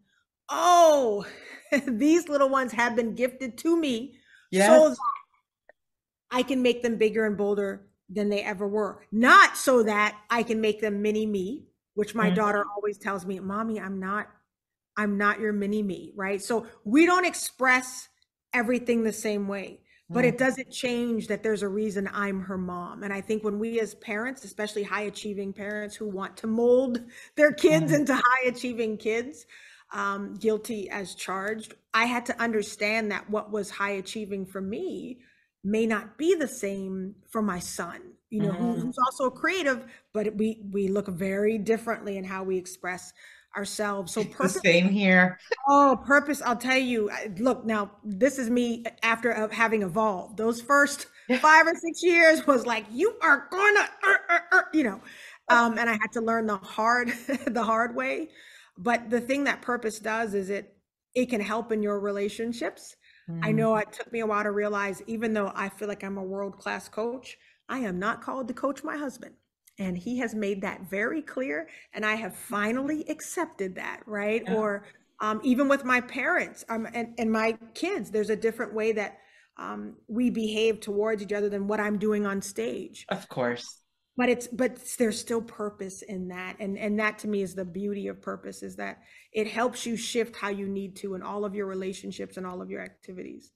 [0.50, 1.26] oh,
[1.88, 4.16] these little ones have been gifted to me.
[4.52, 4.68] Yes.
[4.68, 4.96] So
[6.32, 9.04] I can make them bigger and bolder than they ever were.
[9.12, 12.36] Not so that I can make them mini me, which my mm-hmm.
[12.36, 14.28] daughter always tells me, "Mommy, I'm not
[14.98, 16.42] I'm not your mini me," right?
[16.42, 18.10] So we don't express
[18.54, 19.80] everything the same way.
[20.10, 20.40] But it mm.
[20.40, 23.04] doesn't change that there's a reason I'm her mom.
[23.04, 27.02] And I think when we as parents, especially high achieving parents who want to mold
[27.36, 27.96] their kids mm.
[27.96, 29.46] into high achieving kids,
[29.94, 35.20] um, guilty as charged, I had to understand that what was high achieving for me
[35.64, 38.82] may not be the same for my son you know mm-hmm.
[38.82, 43.14] who's also creative but we we look very differently in how we express
[43.56, 44.14] ourselves.
[44.14, 45.40] So purpose, the same here.
[45.68, 50.38] Oh purpose i'll tell you look now this is me after having evolved.
[50.38, 51.08] Those first
[51.40, 55.02] five or six years was like you are gonna uh, uh, uh, you know.
[55.50, 57.10] Um, and i had to learn the hard
[57.48, 58.30] the hard way.
[58.78, 60.76] But the thing that purpose does is it
[61.14, 62.96] it can help in your relationships.
[63.30, 63.40] Mm.
[63.44, 66.18] I know it took me a while to realize, even though I feel like I'm
[66.18, 67.38] a world class coach,
[67.70, 69.36] I am not called to coach my husband.
[69.80, 71.68] And he has made that very clear.
[71.94, 74.44] And I have finally accepted that, right?
[74.46, 74.54] Yeah.
[74.56, 74.86] Or
[75.20, 79.18] um, even with my parents um, and, and my kids, there's a different way that
[79.58, 83.06] um, we behave towards each other than what I'm doing on stage.
[83.10, 83.84] Of course
[84.16, 87.66] but it's but there's still purpose in that and and that to me is the
[87.66, 89.00] beauty of purpose is that
[89.32, 92.62] it helps you shift how you need to in all of your relationships and all
[92.62, 93.52] of your activities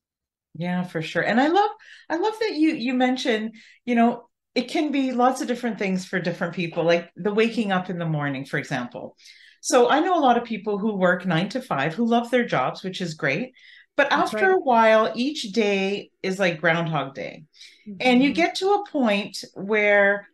[0.55, 1.69] yeah for sure and i love
[2.09, 3.53] i love that you you mentioned
[3.85, 7.71] you know it can be lots of different things for different people like the waking
[7.71, 9.15] up in the morning for example
[9.61, 12.45] so i know a lot of people who work 9 to 5 who love their
[12.45, 13.53] jobs which is great
[13.95, 14.55] but That's after right.
[14.55, 17.43] a while each day is like groundhog day
[17.87, 17.97] mm-hmm.
[17.99, 18.35] and you mm-hmm.
[18.35, 20.27] get to a point where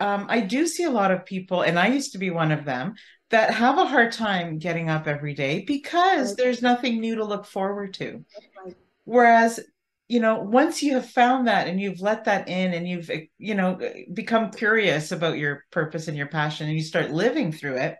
[0.00, 2.64] um, I do see a lot of people, and I used to be one of
[2.64, 2.94] them,
[3.28, 6.36] that have a hard time getting up every day because right.
[6.38, 8.24] there's nothing new to look forward to.
[8.64, 8.76] Right.
[9.04, 9.60] Whereas,
[10.10, 13.54] you know, once you have found that and you've let that in and you've, you
[13.54, 13.78] know,
[14.12, 17.96] become curious about your purpose and your passion and you start living through it,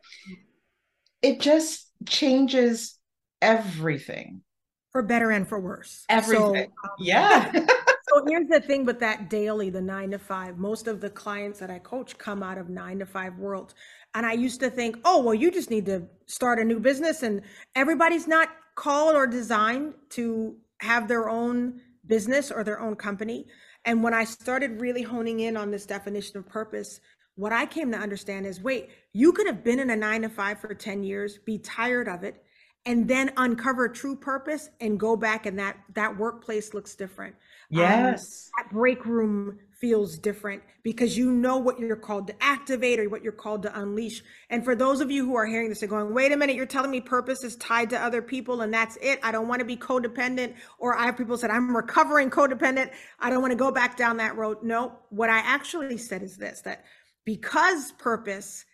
[1.23, 2.99] it just changes
[3.41, 4.43] everything.
[4.91, 6.05] For better and for worse.
[6.09, 6.73] Everything.
[6.83, 7.53] So, um, yeah.
[8.09, 10.59] so here's the thing with that daily, the nine to five.
[10.59, 13.77] Most of the clients that I coach come out of nine to five worlds.
[14.17, 17.23] And I used to think, oh, well, you just need to start a new business.
[17.23, 17.43] And
[17.77, 23.47] everybody's not called or designed to have their own business or their own company.
[23.87, 27.01] And when I started really honing in on this definition of purpose,
[27.37, 30.29] what I came to understand is wait, you could have been in a nine to
[30.29, 32.45] five for 10 years, be tired of it,
[32.87, 37.35] and then uncover true purpose and go back and that that workplace looks different
[37.69, 43.01] yes um, that break room feels different because you know what you're called to activate
[43.01, 45.81] or what you're called to unleash and for those of you who are hearing this
[45.83, 48.73] and going wait a minute you're telling me purpose is tied to other people and
[48.73, 52.29] that's it i don't want to be codependent or i have people said i'm recovering
[52.31, 52.91] codependent
[53.21, 56.37] i don't want to go back down that road no what i actually said is
[56.37, 56.85] this that
[57.25, 58.65] because purpose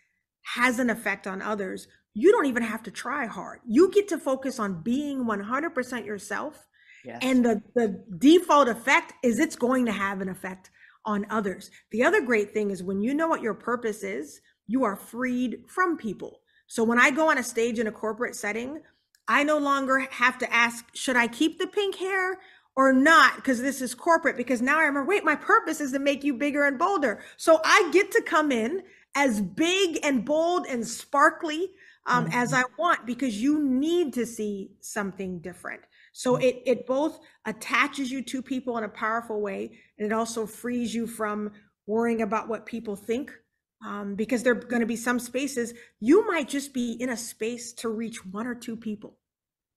[0.41, 3.59] has an effect on others you don't even have to try hard.
[3.67, 6.67] You get to focus on being 100% yourself.
[7.05, 7.19] Yes.
[7.21, 10.71] And the, the default effect is it's going to have an effect
[11.07, 11.71] on others.
[11.89, 15.63] The other great thing is when you know what your purpose is, you are freed
[15.65, 16.41] from people.
[16.67, 18.81] So when I go on a stage in a corporate setting,
[19.27, 22.39] I no longer have to ask, should I keep the pink hair
[22.75, 23.37] or not?
[23.37, 24.37] Because this is corporate.
[24.37, 27.23] Because now I remember, wait, my purpose is to make you bigger and bolder.
[27.37, 28.83] So I get to come in
[29.15, 31.71] as big and bold and sparkly
[32.05, 32.37] um, mm-hmm.
[32.37, 35.81] as I want because you need to see something different.
[36.17, 40.47] So it it both attaches you to people in a powerful way, and it also
[40.47, 41.51] frees you from
[41.85, 43.31] worrying about what people think.
[43.85, 47.15] Um, because there are going to be some spaces you might just be in a
[47.15, 49.19] space to reach one or two people,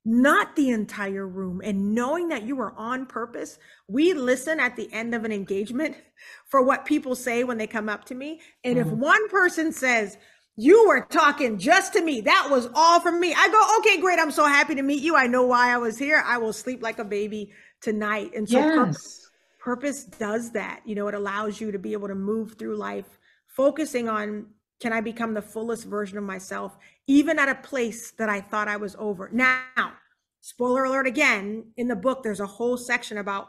[0.07, 1.61] not the entire room.
[1.62, 5.94] And knowing that you are on purpose, we listen at the end of an engagement
[6.48, 8.40] for what people say when they come up to me.
[8.64, 8.88] And mm-hmm.
[8.88, 10.16] if one person says,
[10.60, 12.20] you were talking just to me.
[12.20, 13.34] That was all from me.
[13.34, 14.18] I go, okay, great.
[14.18, 15.16] I'm so happy to meet you.
[15.16, 16.22] I know why I was here.
[16.26, 18.32] I will sleep like a baby tonight.
[18.36, 18.74] And so yes.
[18.74, 20.82] purpose, purpose does that.
[20.84, 24.46] You know, it allows you to be able to move through life focusing on
[24.80, 28.68] can I become the fullest version of myself, even at a place that I thought
[28.68, 29.30] I was over.
[29.32, 29.92] Now,
[30.40, 33.48] spoiler alert again, in the book, there's a whole section about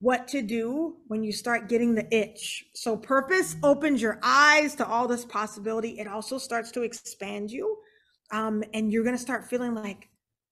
[0.00, 2.66] what to do when you start getting the itch.
[2.74, 5.98] So, purpose opens your eyes to all this possibility.
[5.98, 7.78] It also starts to expand you.
[8.32, 10.08] Um, and you're going to start feeling like,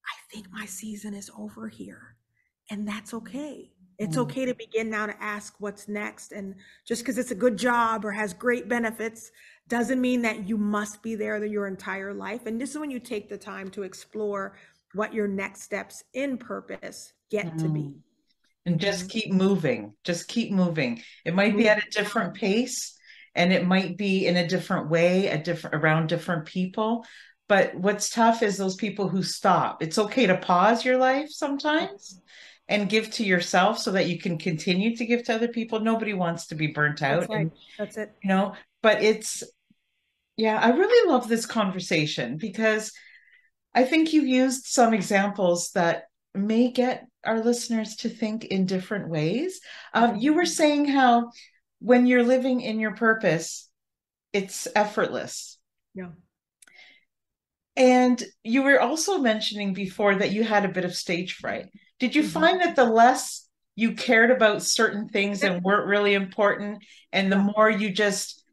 [0.07, 2.16] I think my season is over here.
[2.70, 3.72] And that's okay.
[3.99, 4.22] It's mm.
[4.22, 6.32] okay to begin now to ask what's next.
[6.32, 6.55] And
[6.86, 9.30] just because it's a good job or has great benefits
[9.68, 12.47] doesn't mean that you must be there your entire life.
[12.47, 14.57] And this is when you take the time to explore
[14.95, 17.59] what your next steps in purpose get mm.
[17.59, 17.95] to be.
[18.65, 19.19] And just mm-hmm.
[19.19, 21.03] keep moving just keep moving.
[21.25, 22.97] It might be at a different pace
[23.35, 27.05] and it might be in a different way a different around different people
[27.49, 29.83] but what's tough is those people who stop.
[29.83, 32.19] It's okay to pause your life sometimes
[32.67, 35.81] and give to yourself so that you can continue to give to other people.
[35.81, 37.41] Nobody wants to be burnt out that's, right.
[37.41, 38.15] and, that's it.
[38.23, 39.43] you know but it's
[40.37, 42.93] yeah i really love this conversation because
[43.75, 46.05] i think you've used some examples that
[46.35, 49.61] may get our listeners to think in different ways.
[49.95, 51.31] Um, you were saying how
[51.79, 53.68] when you're living in your purpose,
[54.33, 55.59] it's effortless.
[55.95, 56.11] Yeah.
[57.77, 61.70] And you were also mentioning before that you had a bit of stage fright.
[61.99, 62.31] Did you mm-hmm.
[62.31, 67.39] find that the less you cared about certain things and weren't really important, and the
[67.39, 68.45] more you just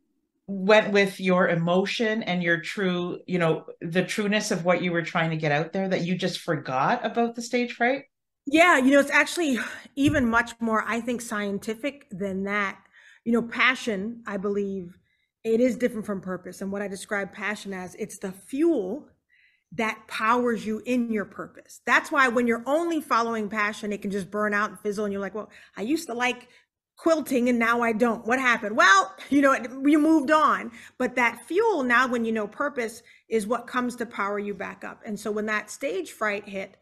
[0.47, 5.03] went with your emotion and your true, you know, the trueness of what you were
[5.03, 8.03] trying to get out there, that you just forgot about the stage fright?
[8.51, 9.59] Yeah, you know, it's actually
[9.95, 12.79] even much more, I think, scientific than that.
[13.23, 14.97] You know, passion, I believe,
[15.43, 16.61] it is different from purpose.
[16.61, 19.07] And what I describe passion as, it's the fuel
[19.73, 21.81] that powers you in your purpose.
[21.85, 25.05] That's why when you're only following passion, it can just burn out and fizzle.
[25.05, 26.47] And you're like, well, I used to like
[26.97, 28.25] quilting and now I don't.
[28.25, 28.75] What happened?
[28.75, 30.71] Well, you know, you moved on.
[30.97, 34.83] But that fuel now, when you know purpose, is what comes to power you back
[34.83, 35.01] up.
[35.05, 36.77] And so when that stage fright hit,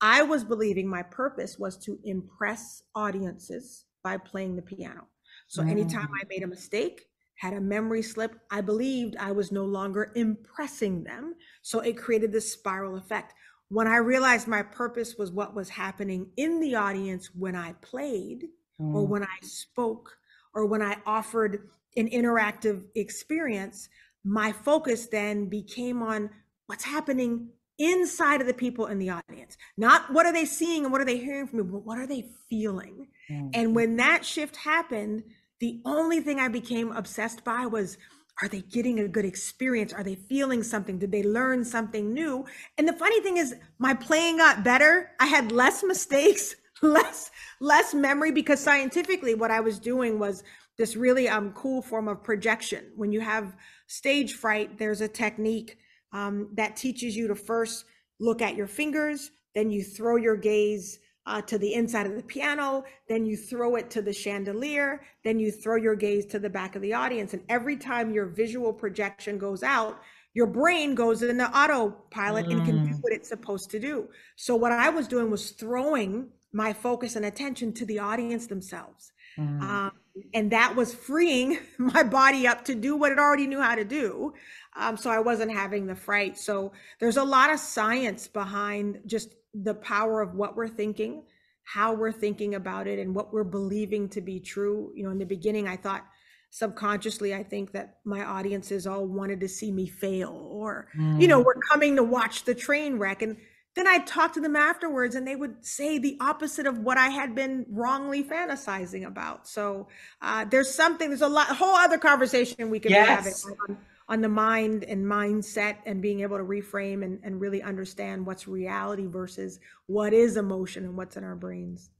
[0.00, 5.08] I was believing my purpose was to impress audiences by playing the piano.
[5.48, 5.70] So mm.
[5.70, 10.12] anytime I made a mistake, had a memory slip, I believed I was no longer
[10.16, 11.34] impressing them.
[11.62, 13.32] So it created this spiral effect.
[13.68, 18.44] When I realized my purpose was what was happening in the audience when I played,
[18.80, 18.94] mm.
[18.94, 20.16] or when I spoke,
[20.54, 23.88] or when I offered an interactive experience,
[24.24, 26.30] my focus then became on
[26.66, 27.48] what's happening
[27.78, 29.56] inside of the people in the audience.
[29.76, 32.06] Not what are they seeing and what are they hearing from me, but what are
[32.06, 33.08] they feeling?
[33.30, 33.48] Mm-hmm.
[33.54, 35.22] And when that shift happened,
[35.60, 37.98] the only thing I became obsessed by was
[38.40, 39.92] are they getting a good experience?
[39.92, 40.98] Are they feeling something?
[40.98, 42.46] Did they learn something new?
[42.76, 45.10] And the funny thing is my playing got better.
[45.18, 50.44] I had less mistakes, less less memory because scientifically what I was doing was
[50.76, 52.84] this really um cool form of projection.
[52.94, 53.56] When you have
[53.88, 55.78] stage fright, there's a technique
[56.12, 57.84] um, that teaches you to first
[58.20, 62.22] look at your fingers, then you throw your gaze uh, to the inside of the
[62.22, 66.48] piano, then you throw it to the chandelier, then you throw your gaze to the
[66.48, 67.34] back of the audience.
[67.34, 70.00] And every time your visual projection goes out,
[70.32, 72.52] your brain goes into the autopilot mm.
[72.52, 73.02] and can do mm.
[73.02, 74.08] what it's supposed to do.
[74.36, 79.12] So, what I was doing was throwing my focus and attention to the audience themselves.
[79.38, 79.60] Mm.
[79.60, 79.92] Um,
[80.34, 83.84] and that was freeing my body up to do what it already knew how to
[83.84, 84.32] do.
[84.78, 86.38] Um, so I wasn't having the fright.
[86.38, 91.24] So there's a lot of science behind just the power of what we're thinking,
[91.64, 94.92] how we're thinking about it, and what we're believing to be true.
[94.94, 96.06] You know, in the beginning, I thought
[96.50, 101.20] subconsciously, I think that my audiences all wanted to see me fail, or, mm.
[101.20, 101.44] you know, mm.
[101.44, 103.20] we're coming to watch the train wreck.
[103.20, 103.36] And
[103.74, 107.10] then I'd talk to them afterwards and they would say the opposite of what I
[107.10, 109.46] had been wrongly fantasizing about.
[109.46, 109.88] So
[110.20, 113.44] uh, there's something, there's a lot, whole other conversation we could yes.
[113.44, 113.76] be having
[114.08, 118.48] on, the mind and mindset and being able to reframe and, and really understand what's
[118.48, 121.90] reality versus what is emotion and what's in our brains.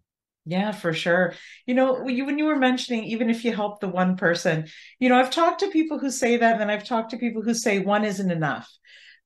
[0.48, 1.34] Yeah, for sure.
[1.66, 4.66] You know, when you, when you were mentioning, even if you help the one person,
[4.98, 7.42] you know, I've talked to people who say that, and then I've talked to people
[7.42, 8.66] who say one isn't enough.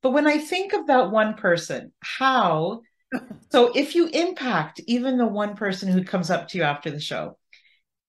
[0.01, 2.81] But when I think of that one person, how,
[3.51, 6.99] so if you impact even the one person who comes up to you after the
[6.99, 7.37] show,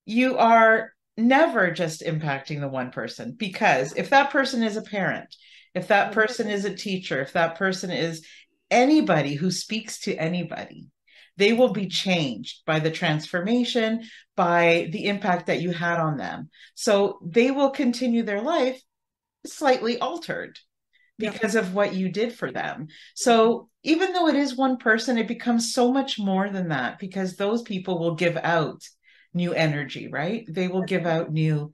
[0.05, 5.35] you are never just impacting the one person because if that person is a parent,
[5.73, 8.25] if that person is a teacher, if that person is
[8.69, 10.87] anybody who speaks to anybody,
[11.37, 14.03] they will be changed by the transformation,
[14.35, 16.49] by the impact that you had on them.
[16.75, 18.81] So they will continue their life
[19.45, 20.57] slightly altered
[21.17, 22.87] because of what you did for them.
[23.15, 27.35] So even though it is one person, it becomes so much more than that because
[27.35, 28.81] those people will give out
[29.35, 30.45] new energy, right?
[30.47, 31.73] They will give out new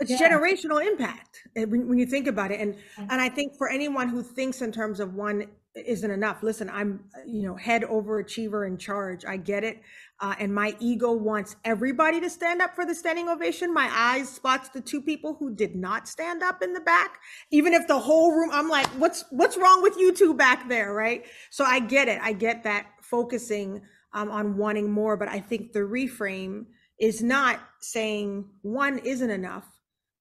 [0.00, 0.30] it's yeah.
[0.30, 4.08] generational impact eh, when, when you think about it and and i think for anyone
[4.08, 5.44] who thinks in terms of one
[5.74, 9.82] isn't enough listen i'm you know head overachiever in charge i get it
[10.22, 13.72] uh, and my ego wants everybody to stand up for the standing ovation.
[13.72, 17.72] My eyes spots the two people who did not stand up in the back, even
[17.72, 18.50] if the whole room.
[18.52, 21.24] I'm like, what's what's wrong with you two back there, right?
[21.48, 22.20] So I get it.
[22.22, 23.80] I get that focusing
[24.12, 26.66] um, on wanting more, but I think the reframe
[27.00, 29.66] is not saying one isn't enough,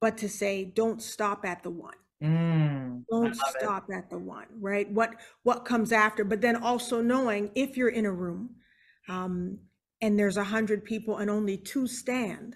[0.01, 1.95] but to say don't stop at the one.
[2.23, 3.95] Mm, don't stop it.
[3.95, 4.89] at the one, right?
[4.91, 8.55] What what comes after, but then also knowing if you're in a room.
[9.07, 9.59] Um,
[10.01, 12.55] and there's a hundred people and only two stand,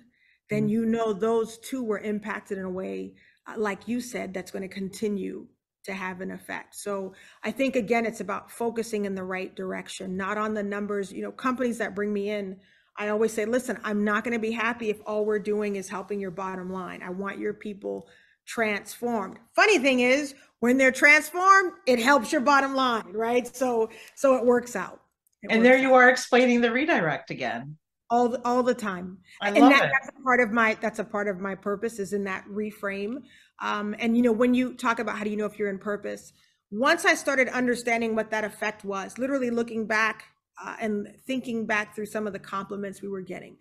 [0.49, 0.69] then Mm.
[0.69, 3.15] you know those two were impacted in a way,
[3.47, 5.47] uh, like you said, that's going to continue
[5.83, 6.75] to have an effect.
[6.75, 7.13] So
[7.43, 11.11] I think again, it's about focusing in the right direction, not on the numbers.
[11.11, 12.59] You know, companies that bring me in,
[12.97, 15.89] I always say, listen, I'm not going to be happy if all we're doing is
[15.89, 17.01] helping your bottom line.
[17.01, 18.07] I want your people
[18.45, 19.39] transformed.
[19.55, 23.53] Funny thing is, when they're transformed, it helps your bottom line, right?
[23.55, 25.01] So so it works out.
[25.41, 27.77] It and there you out are explaining the redirect again.
[28.09, 29.17] all the, all the time.
[29.41, 29.91] I and love that, it.
[29.91, 33.23] that's a part of my that's a part of my purpose is in that reframe.
[33.59, 35.79] Um, and you know, when you talk about how do you know if you're in
[35.79, 36.31] purpose,
[36.71, 40.25] once I started understanding what that effect was, literally looking back
[40.61, 43.57] uh, and thinking back through some of the compliments we were getting.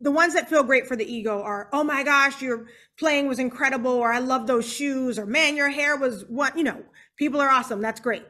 [0.00, 2.66] The ones that feel great for the ego are, oh my gosh, your
[2.98, 6.64] playing was incredible, or I love those shoes, or man, your hair was what, you
[6.64, 6.84] know,
[7.16, 7.80] people are awesome.
[7.80, 8.24] That's great.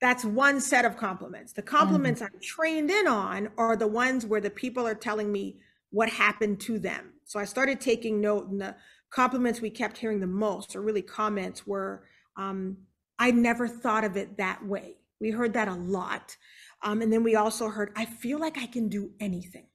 [0.00, 1.52] That's one set of compliments.
[1.52, 5.56] The compliments I'm trained in on are the ones where the people are telling me
[5.90, 7.14] what happened to them.
[7.24, 8.76] So I started taking note, and the
[9.10, 12.04] compliments we kept hearing the most, or really comments, were
[12.36, 12.76] um,
[13.18, 14.98] I never thought of it that way.
[15.20, 16.36] We heard that a lot.
[16.82, 19.66] Um, and then we also heard, I feel like I can do anything.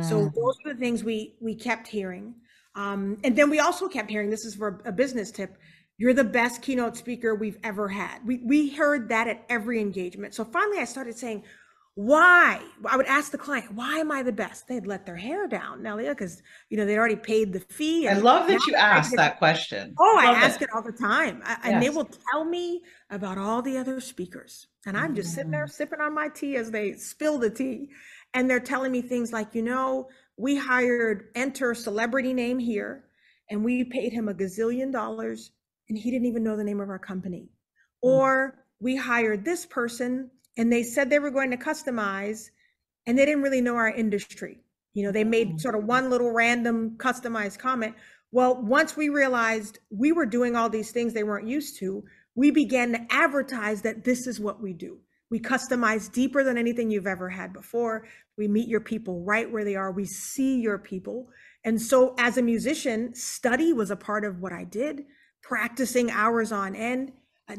[0.00, 0.34] So Mm.
[0.34, 2.34] those are the things we we kept hearing.
[2.74, 5.58] Um, and then we also kept hearing, this is for a business tip,
[5.98, 8.24] you're the best keynote speaker we've ever had.
[8.24, 10.34] We we heard that at every engagement.
[10.34, 11.42] So finally I started saying,
[11.98, 12.62] why?
[12.88, 14.68] I would ask the client, why am I the best?
[14.68, 15.82] They'd let their hair down.
[15.82, 16.40] Now, because
[16.70, 18.06] you know they'd already paid the fee.
[18.06, 19.96] I love that you they're trying to asked that question.
[19.98, 21.42] Oh, I ask it all the time.
[21.44, 24.68] I- And they will tell me about all the other speakers.
[24.86, 27.88] And I'm just sitting there sipping on my tea as they spill the tea.
[28.32, 33.06] And they're telling me things like, you know, we hired enter celebrity name here
[33.50, 35.50] and we paid him a gazillion dollars
[35.88, 37.48] and he didn't even know the name of our company.
[38.04, 38.08] Mm.
[38.08, 42.50] Or we hired this person and they said they were going to customize
[43.06, 44.58] and they didn't really know our industry.
[44.92, 45.60] You know, they made Mm.
[45.60, 47.94] sort of one little random customized comment.
[48.32, 52.04] Well, once we realized we were doing all these things they weren't used to,
[52.34, 54.98] we began to advertise that this is what we do.
[55.30, 58.06] We customize deeper than anything you've ever had before.
[58.36, 59.90] We meet your people right where they are.
[59.92, 61.28] We see your people.
[61.64, 65.04] And so, as a musician, study was a part of what I did,
[65.42, 67.12] practicing hours on end,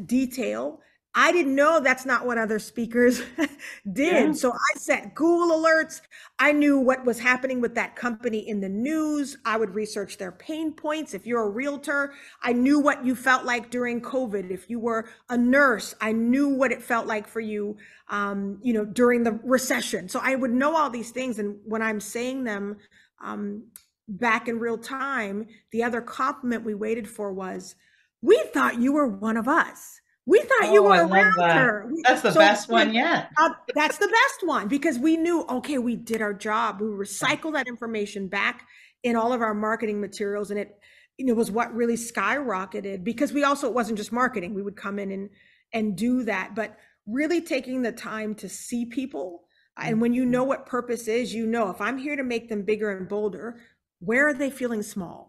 [0.05, 0.81] detail.
[1.16, 3.24] I didn't know that's not what other speakers
[3.91, 4.28] did.
[4.28, 4.32] Yeah.
[4.34, 6.01] So I set Google alerts.
[6.38, 9.36] I knew what was happening with that company in the news.
[9.43, 11.16] I would research their pain points.
[11.16, 14.51] If you're a realtor, I knew what you felt like during COVID.
[14.51, 17.78] If you were a nurse, I knew what it felt like for you,
[18.10, 20.10] um, you know, during the recession.
[20.10, 21.39] So I would know all these things.
[21.39, 22.78] And when I'm saying them
[23.24, 23.64] um,
[24.07, 27.76] back in real time, the other compliment we waited for was,
[28.22, 31.34] "We thought you were one of us." We thought you Oh, were I a love
[31.38, 31.55] that.
[31.55, 31.91] realtor.
[32.03, 33.30] That's the so best we- one yet.
[33.39, 36.82] uh, that's the best one because we knew, okay, we did our job.
[36.82, 38.67] We recycle that information back
[39.03, 40.78] in all of our marketing materials, and it,
[41.17, 44.53] you know, was what really skyrocketed because we also it wasn't just marketing.
[44.53, 45.30] We would come in and
[45.74, 49.45] and do that, but really taking the time to see people.
[49.78, 52.63] And when you know what purpose is, you know if I'm here to make them
[52.63, 53.59] bigger and bolder,
[53.99, 55.28] where are they feeling small?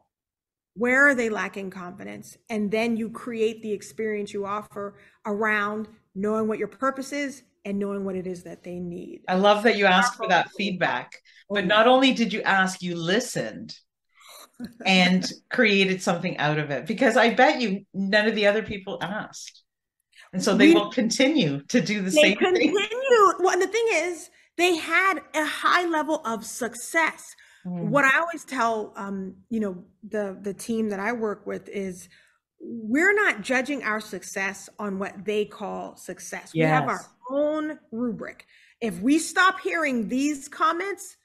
[0.74, 2.36] Where are they lacking confidence?
[2.48, 4.96] And then you create the experience you offer
[5.26, 9.22] around knowing what your purpose is and knowing what it is that they need.
[9.28, 11.12] I love that you asked for that feedback.
[11.48, 13.74] But Oh, not only did you ask, you listened
[14.86, 18.98] and created something out of it because I bet you none of the other people
[19.02, 19.62] asked.
[20.32, 22.54] And so they We- will continue to do the same thing.
[22.54, 23.34] continued.
[23.40, 27.34] Well, and the thing is, they had a high level of success.
[27.66, 27.88] Mm.
[27.88, 32.08] What I always tell, um, you know, the the team that I work with is,
[32.60, 36.52] we're not judging our success on what they call success.
[36.54, 38.46] We have our own rubric.
[38.80, 41.16] If we stop hearing these comments,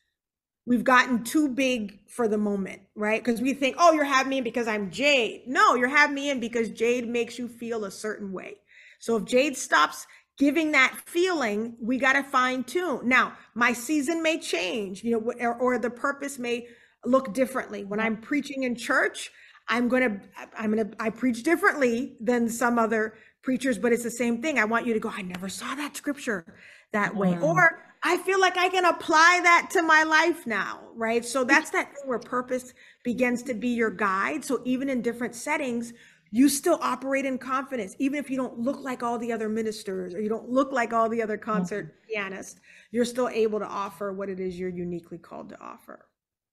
[0.65, 3.23] we've gotten too big for the moment, right?
[3.23, 5.43] Because we think, oh, you're having me in because I'm Jade.
[5.47, 8.55] No, you're having me in because Jade makes you feel a certain way.
[8.99, 10.07] So if Jade stops
[10.37, 13.07] giving that feeling, we got to fine tune.
[13.07, 16.67] Now, my season may change, you know, or, or the purpose may
[17.05, 17.83] look differently.
[17.85, 19.31] When I'm preaching in church,
[19.67, 20.21] I'm going to,
[20.57, 24.59] I'm going to, I preach differently than some other preachers, but it's the same thing.
[24.59, 26.45] I want you to go, I never saw that scripture
[26.91, 27.33] that way.
[27.33, 27.43] Mm.
[27.43, 31.25] Or I feel like I can apply that to my life now, right?
[31.25, 32.73] So that's that thing where purpose
[33.03, 34.45] begins to be your guide.
[34.45, 35.93] So even in different settings,
[36.31, 40.13] you still operate in confidence, even if you don't look like all the other ministers
[40.13, 42.59] or you don't look like all the other concert pianists,
[42.91, 46.07] you're still able to offer what it is you're uniquely called to offer.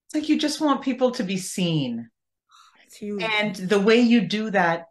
[0.07, 2.09] It's like you just want people to be seen.
[3.01, 4.85] And the way you do that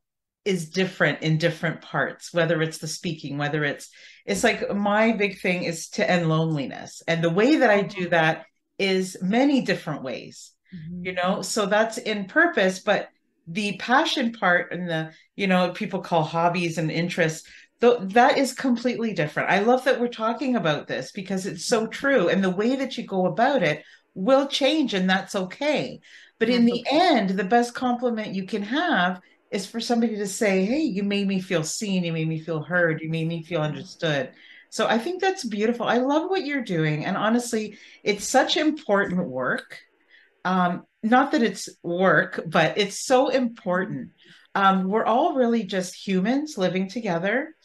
[0.43, 3.89] is different in different parts whether it's the speaking whether it's
[4.25, 8.09] it's like my big thing is to end loneliness and the way that i do
[8.09, 8.45] that
[8.79, 11.05] is many different ways mm-hmm.
[11.05, 13.09] you know so that's in purpose but
[13.51, 17.47] the passion part and the you know people call hobbies and interests
[17.81, 21.87] th- that is completely different i love that we're talking about this because it's so
[21.87, 23.83] true and the way that you go about it
[24.13, 25.99] will change and that's okay
[26.39, 29.21] but in the end the best compliment you can have
[29.51, 32.63] is for somebody to say, Hey, you made me feel seen, you made me feel
[32.63, 34.31] heard, you made me feel understood.
[34.69, 35.85] So I think that's beautiful.
[35.85, 37.05] I love what you're doing.
[37.05, 39.77] And honestly, it's such important work.
[40.45, 44.11] Um, not that it's work, but it's so important.
[44.53, 47.55] Um, we're all really just humans living together,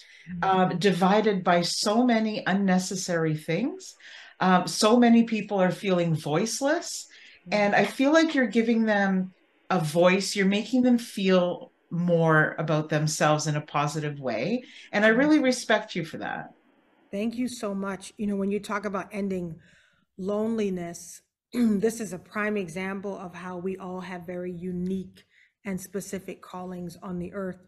[0.43, 3.95] um, divided by so many unnecessary things.
[4.41, 7.07] Um, so many people are feeling voiceless.
[7.51, 9.33] And I feel like you're giving them
[9.71, 14.65] a voice, you're making them feel more about themselves in a positive way.
[14.93, 16.53] And I really respect you for that.
[17.11, 18.13] Thank you so much.
[18.17, 19.57] You know, when you talk about ending
[20.19, 21.23] loneliness,
[21.81, 25.25] this is a prime example of how we all have very unique
[25.65, 27.67] and specific callings on the earth.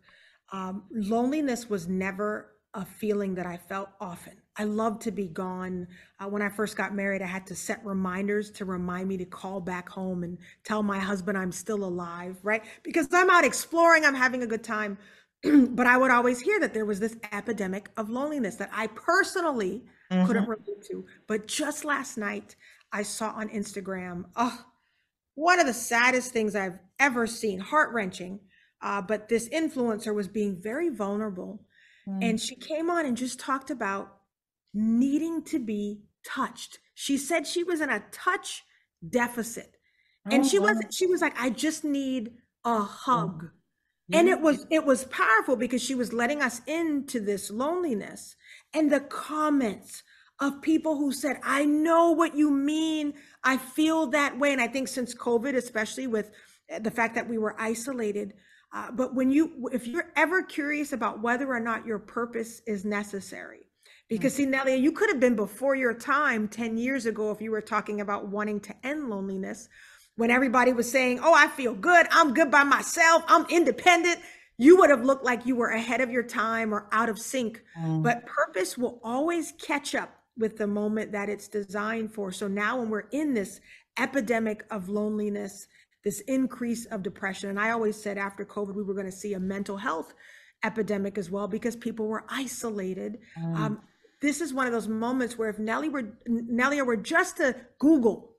[0.53, 4.35] Um, loneliness was never a feeling that I felt often.
[4.59, 5.89] I love to be gone.
[6.21, 9.25] Uh, when I first got married, I had to set reminders to remind me to
[9.25, 12.63] call back home and tell my husband I'm still alive, right?
[12.83, 14.99] Because I'm out exploring, I'm having a good time.
[15.71, 19.85] but I would always hear that there was this epidemic of loneliness that I personally
[20.11, 20.27] mm-hmm.
[20.27, 21.07] couldn't relate to.
[21.27, 22.57] But just last night,
[22.93, 24.65] I saw on Instagram, oh,
[25.35, 28.41] one of the saddest things I've ever seen, heart wrenching.
[28.81, 31.61] Uh, but this influencer was being very vulnerable
[32.09, 32.25] Mm.
[32.25, 34.15] And she came on and just talked about
[34.73, 36.79] needing to be touched.
[36.95, 38.65] She said she was in a touch
[39.09, 39.77] deficit.
[40.31, 42.33] And oh, she wasn't, she was like, I just need
[42.65, 43.45] a hug.
[43.45, 43.51] Oh.
[44.11, 48.37] And it was it was powerful because she was letting us into this loneliness.
[48.73, 50.03] And the comments
[50.41, 53.15] of people who said, I know what you mean.
[53.43, 54.53] I feel that way.
[54.53, 56.31] And I think since COVID, especially with
[56.81, 58.35] the fact that we were isolated,
[58.73, 62.85] uh, but when you, if you're ever curious about whether or not your purpose is
[62.85, 63.61] necessary,
[64.09, 64.53] because mm-hmm.
[64.53, 67.61] see, Nelia, you could have been before your time 10 years ago if you were
[67.61, 69.69] talking about wanting to end loneliness
[70.17, 72.07] when everybody was saying, Oh, I feel good.
[72.11, 73.23] I'm good by myself.
[73.27, 74.19] I'm independent.
[74.57, 77.63] You would have looked like you were ahead of your time or out of sync.
[77.79, 78.03] Mm.
[78.03, 82.33] But purpose will always catch up with the moment that it's designed for.
[82.33, 83.61] So now, when we're in this
[83.99, 85.67] epidemic of loneliness,
[86.05, 87.51] this increase of depression.
[87.51, 90.15] And I always said after COVID, we were going to see a mental health
[90.65, 93.19] epidemic as well because people were isolated.
[93.39, 93.57] Mm.
[93.57, 93.81] Um,
[94.21, 98.37] this is one of those moments where if Nellie were Nellie were just to Google,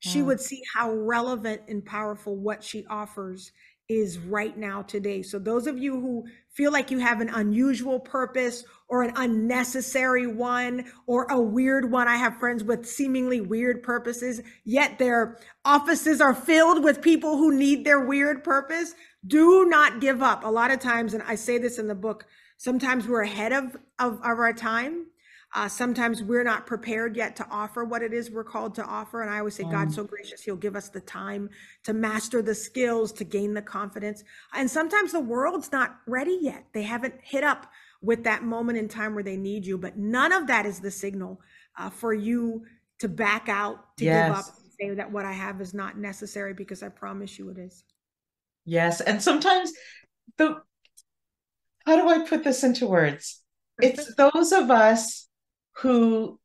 [0.00, 0.26] she mm.
[0.26, 3.52] would see how relevant and powerful what she offers
[3.88, 5.22] is right now today.
[5.22, 6.26] So those of you who
[6.56, 12.08] feel like you have an unusual purpose or an unnecessary one or a weird one.
[12.08, 17.54] I have friends with seemingly weird purposes, yet their offices are filled with people who
[17.54, 18.94] need their weird purpose.
[19.26, 20.44] Do not give up.
[20.44, 22.26] A lot of times, and I say this in the book,
[22.56, 25.06] sometimes we're ahead of, of, of our time.
[25.56, 29.22] Uh, sometimes we're not prepared yet to offer what it is we're called to offer.
[29.22, 31.48] And I always say, um, God's so gracious, He'll give us the time
[31.84, 34.22] to master the skills, to gain the confidence.
[34.52, 36.66] And sometimes the world's not ready yet.
[36.74, 39.78] They haven't hit up with that moment in time where they need you.
[39.78, 41.40] But none of that is the signal
[41.78, 42.66] uh, for you
[42.98, 44.28] to back out, to yes.
[44.28, 47.48] give up, and say that what I have is not necessary because I promise you
[47.48, 47.82] it is.
[48.66, 49.00] Yes.
[49.00, 49.72] And sometimes
[50.36, 50.60] the,
[51.86, 53.40] how do I put this into words?
[53.80, 55.25] It's those of us
[55.78, 56.38] who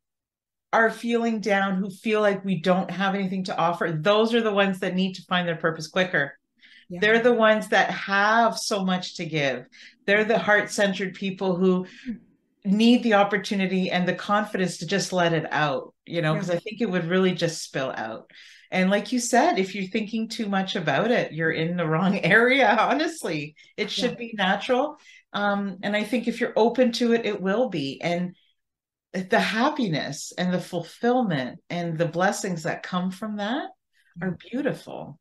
[0.74, 3.92] are feeling down, who feel like we don't have anything to offer.
[3.92, 6.38] Those are the ones that need to find their purpose quicker.
[6.90, 7.00] Yeah.
[7.02, 9.66] They're the ones that have so much to give.
[10.06, 11.88] They're the heart centered people who
[12.64, 16.56] need the opportunity and the confidence to just let it out, you know, because yeah.
[16.56, 18.30] I think it would really just spill out.
[18.72, 22.18] And like you said, if you're thinking too much about it, you're in the wrong
[22.24, 23.56] area, honestly.
[23.76, 24.18] It should yeah.
[24.18, 24.98] be natural.
[25.34, 28.02] Um, and I think if you're open to it, it will be.
[28.02, 28.36] And
[29.14, 33.70] the happiness and the fulfillment and the blessings that come from that
[34.22, 35.20] are beautiful.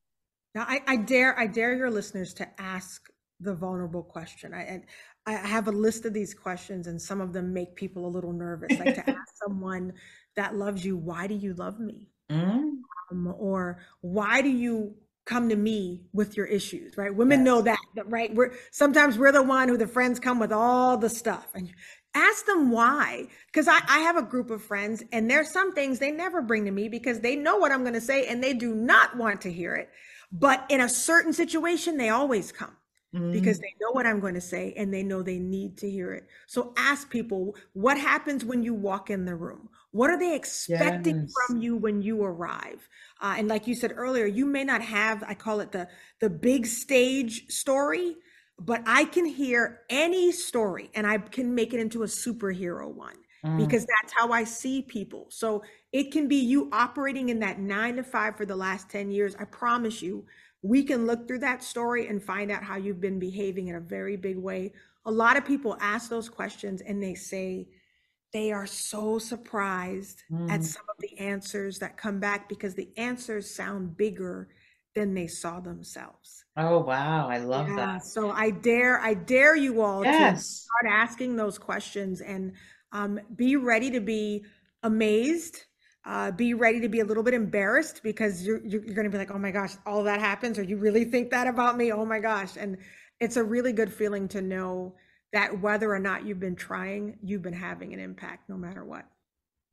[0.55, 3.09] Now, I, I dare I dare your listeners to ask
[3.41, 4.55] the vulnerable question.
[4.55, 4.83] I
[5.27, 8.33] I have a list of these questions, and some of them make people a little
[8.33, 8.79] nervous.
[8.79, 9.93] Like to ask someone
[10.37, 12.79] that loves you, "Why do you love me?" Mm.
[13.11, 14.95] Um, or "Why do you
[15.27, 17.15] come to me with your issues?" Right?
[17.15, 17.45] Women yes.
[17.45, 18.35] know that, right?
[18.35, 21.71] We're sometimes we're the one who the friends come with all the stuff, and
[22.15, 25.99] ask them why because I, I have a group of friends and there's some things
[25.99, 28.53] they never bring to me because they know what i'm going to say and they
[28.53, 29.91] do not want to hear it
[30.33, 32.77] but in a certain situation, they always come.
[33.15, 33.33] mm.
[33.33, 36.13] because they know what I'm going to say and they know they need to hear
[36.13, 36.27] it.
[36.47, 39.69] So ask people what happens when you walk in the room?
[39.93, 41.33] What are they expecting yes.
[41.47, 42.89] from you when you arrive?
[43.21, 45.89] Uh, and like you said earlier, you may not have, I call it the,
[46.21, 48.15] the big stage story,
[48.61, 53.17] but I can hear any story and I can make it into a superhero one
[53.45, 53.57] mm.
[53.57, 55.27] because that's how I see people.
[55.31, 59.11] So it can be you operating in that nine to five for the last 10
[59.11, 59.35] years.
[59.39, 60.27] I promise you,
[60.63, 63.81] we can look through that story and find out how you've been behaving in a
[63.81, 64.73] very big way.
[65.07, 67.67] A lot of people ask those questions and they say
[68.33, 70.51] they are so surprised mm.
[70.51, 74.49] at some of the answers that come back because the answers sound bigger
[74.95, 76.45] than they saw themselves.
[76.57, 78.05] Oh wow, I love yeah, that.
[78.05, 80.39] So I dare I dare you all yes.
[80.39, 82.53] to start asking those questions and
[82.93, 84.45] um, be ready to be
[84.83, 85.65] amazed
[86.05, 89.11] uh, be ready to be a little bit embarrassed because you're, you're, you're going to
[89.11, 91.93] be like, oh my gosh, all that happens, or you really think that about me?
[91.93, 92.57] Oh my gosh.
[92.57, 92.79] And
[93.21, 94.95] it's a really good feeling to know
[95.33, 99.05] that whether or not you've been trying, you've been having an impact no matter what.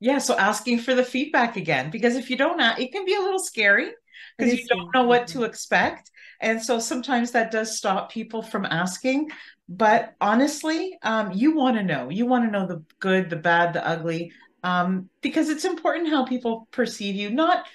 [0.00, 0.18] Yeah.
[0.18, 3.40] So asking for the feedback again, because if you don't, it can be a little
[3.40, 3.90] scary
[4.36, 6.10] because you don't know what to expect.
[6.40, 9.30] And so sometimes that does stop people from asking.
[9.68, 12.10] But honestly, um, you want to know.
[12.10, 16.24] You want to know the good, the bad, the ugly um, because it's important how
[16.24, 17.30] people perceive you.
[17.30, 17.66] Not,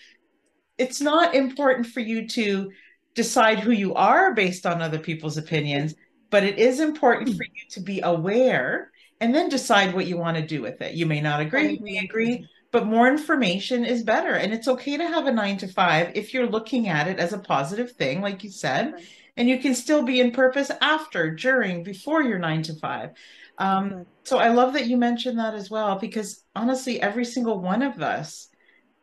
[0.77, 2.71] it's not important for you to
[3.15, 5.95] decide who you are based on other people's opinions,
[6.29, 8.91] but it is important for you to be aware
[9.21, 10.95] and then decide what you want to do with it.
[10.95, 14.33] You may not agree, you may agree, but more information is better.
[14.33, 17.31] And it's okay to have a nine to five if you're looking at it as
[17.31, 18.95] a positive thing, like you said,
[19.37, 23.11] and you can still be in purpose after, during, before your nine to five.
[23.59, 27.83] Um, so I love that you mentioned that as well, because honestly, every single one
[27.83, 28.49] of us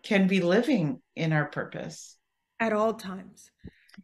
[0.03, 2.16] can be living in our purpose
[2.59, 3.51] at all times.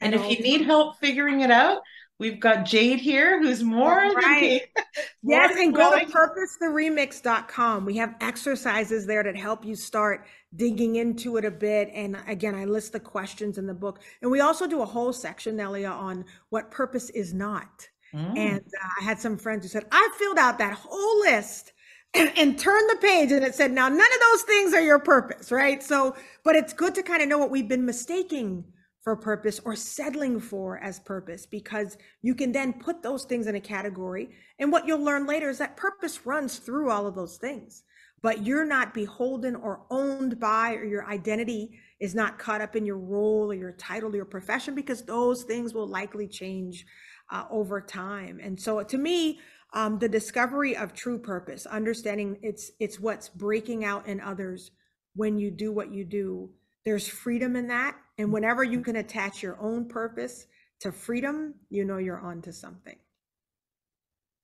[0.00, 0.48] And at if you times.
[0.48, 1.78] need help figuring it out,
[2.18, 4.62] we've got Jade here who's more right.
[4.76, 4.84] than
[5.22, 7.84] Yes, and go to purposetheremix.com.
[7.84, 11.90] We have exercises there that help you start digging into it a bit.
[11.92, 14.00] And again, I list the questions in the book.
[14.22, 17.88] And we also do a whole section, Nelia, on what purpose is not.
[18.14, 18.38] Mm.
[18.38, 21.72] And uh, I had some friends who said, I filled out that whole list
[22.14, 24.98] and, and turned the page and it said, now none of those things are your
[24.98, 25.82] purpose, right?
[25.82, 28.64] So, but it's good to kind of know what we've been mistaking
[29.06, 33.54] for purpose or settling for as purpose because you can then put those things in
[33.54, 34.30] a category.
[34.58, 37.84] And what you'll learn later is that purpose runs through all of those things,
[38.20, 42.84] but you're not beholden or owned by, or your identity is not caught up in
[42.84, 46.84] your role or your title or your profession because those things will likely change
[47.30, 48.40] uh, over time.
[48.42, 49.38] And so to me,
[49.72, 54.72] um, the discovery of true purpose, understanding it's it's what's breaking out in others
[55.14, 56.50] when you do what you do.
[56.86, 58.34] There's freedom in that, and mm-hmm.
[58.34, 60.46] whenever you can attach your own purpose
[60.80, 62.96] to freedom, you know you're onto something.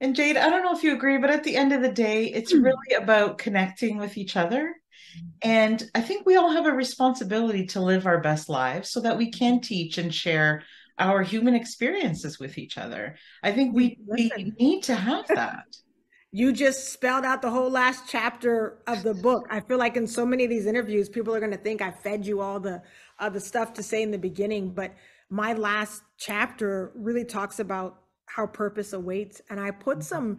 [0.00, 2.26] And Jade, I don't know if you agree, but at the end of the day,
[2.26, 2.64] it's hmm.
[2.64, 4.74] really about connecting with each other.
[5.14, 5.48] Mm-hmm.
[5.48, 9.16] And I think we all have a responsibility to live our best lives so that
[9.16, 9.60] we can mm-hmm.
[9.60, 10.64] teach and share
[10.98, 13.16] our human experiences with each other.
[13.44, 15.64] I think we, we need to have that.
[16.32, 19.46] You just spelled out the whole last chapter of the book.
[19.50, 21.90] I feel like in so many of these interviews, people are going to think I
[21.90, 22.82] fed you all the
[23.18, 24.94] uh, the stuff to say in the beginning, but
[25.28, 30.38] my last chapter really talks about how purpose awaits, and I put mm-hmm.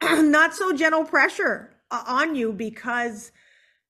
[0.30, 3.30] not so gentle pressure uh, on you because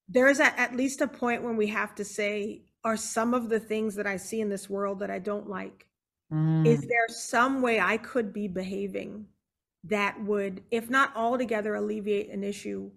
[0.08, 3.60] there's a, at least a point when we have to say, are some of the
[3.60, 5.86] things that I see in this world that I don't like
[6.32, 6.66] Mm.
[6.66, 9.26] Is there some way I could be behaving
[9.84, 12.90] that would, if not altogether alleviate an issue,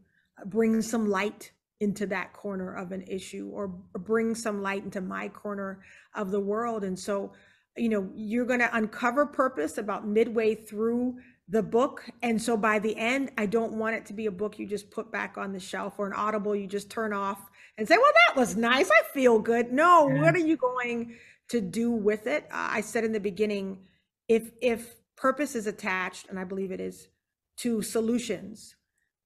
[0.45, 5.27] bring some light into that corner of an issue or bring some light into my
[5.29, 5.81] corner
[6.15, 6.83] of the world?
[6.83, 7.33] And so,
[7.75, 11.17] you know, you're going to uncover purpose about midway through
[11.49, 12.03] the book.
[12.23, 14.91] And so by the end, I don't want it to be a book you just
[14.91, 17.39] put back on the shelf or an audible you just turn off
[17.77, 18.89] and say, well, that was nice.
[18.89, 19.71] I feel good.
[19.71, 20.21] No, yeah.
[20.21, 21.15] what are you going
[21.49, 22.43] to do with it.
[22.51, 23.79] Uh, I said in the beginning,
[24.27, 27.09] if if purpose is attached, and I believe it is,
[27.57, 28.75] to solutions,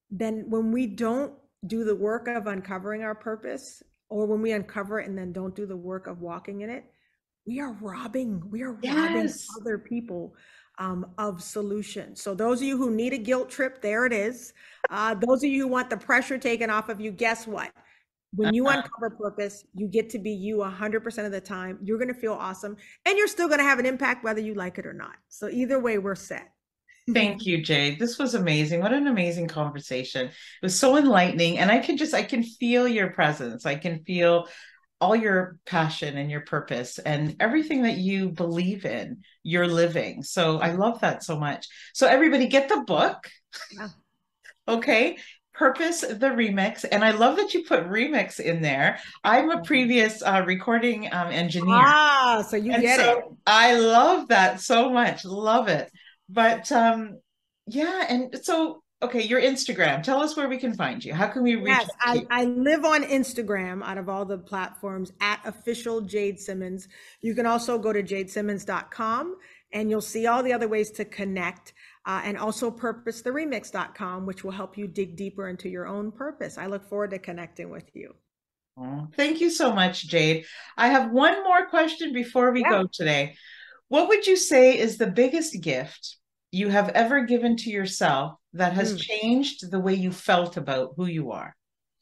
[0.09, 1.33] then when we don't
[1.67, 5.55] do the work of uncovering our purpose, or when we uncover it and then don't
[5.55, 6.85] do the work of walking in it,
[7.45, 8.41] we are robbing.
[8.49, 8.95] We are yes.
[8.95, 9.31] robbing
[9.61, 10.35] other people
[10.79, 12.21] um, of solutions.
[12.21, 14.53] So those of you who need a guilt trip, there it is.
[14.89, 17.71] Uh, those of you who want the pressure taken off of you, guess what?
[18.33, 18.83] When you uh-huh.
[18.83, 21.79] uncover purpose, you get to be you 100% of the time.
[21.83, 24.53] You're going to feel awesome and you're still going to have an impact whether you
[24.53, 25.15] like it or not.
[25.27, 26.51] So, either way, we're set.
[27.11, 27.99] Thank you, Jade.
[27.99, 28.79] This was amazing.
[28.81, 30.27] What an amazing conversation.
[30.27, 31.57] It was so enlightening.
[31.57, 33.65] And I can just, I can feel your presence.
[33.65, 34.47] I can feel
[35.01, 40.21] all your passion and your purpose and everything that you believe in, you're living.
[40.21, 41.67] So I love that so much.
[41.93, 43.27] So everybody get the book.
[43.71, 43.87] Yeah.
[44.67, 45.17] okay.
[45.53, 46.85] Purpose the remix.
[46.89, 48.99] And I love that you put remix in there.
[49.23, 51.75] I'm a previous uh, recording um, engineer.
[51.75, 53.25] Ah, so you and get so it.
[53.45, 55.25] I love that so much.
[55.25, 55.91] Love it.
[56.29, 57.19] But um,
[57.67, 58.05] yeah.
[58.09, 61.55] And so okay your instagram tell us where we can find you how can we
[61.55, 66.39] reach yes I, I live on instagram out of all the platforms at official jade
[66.39, 66.87] simmons
[67.21, 69.37] you can also go to jadesimmons.com
[69.73, 71.73] and you'll see all the other ways to connect
[72.05, 76.65] uh, and also purposetheremix.com which will help you dig deeper into your own purpose i
[76.65, 78.13] look forward to connecting with you
[79.15, 80.45] thank you so much jade
[80.77, 82.69] i have one more question before we yeah.
[82.69, 83.35] go today
[83.91, 86.15] what would you say is the biggest gift
[86.51, 89.01] you have ever given to yourself that has mm.
[89.01, 91.53] changed the way you felt about who you are?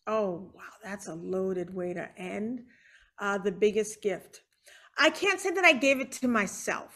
[0.06, 0.62] Oh, wow.
[0.84, 2.62] That's a loaded way to end.
[3.20, 4.42] Uh, the biggest gift.
[5.00, 6.96] I can't say that I gave it to myself.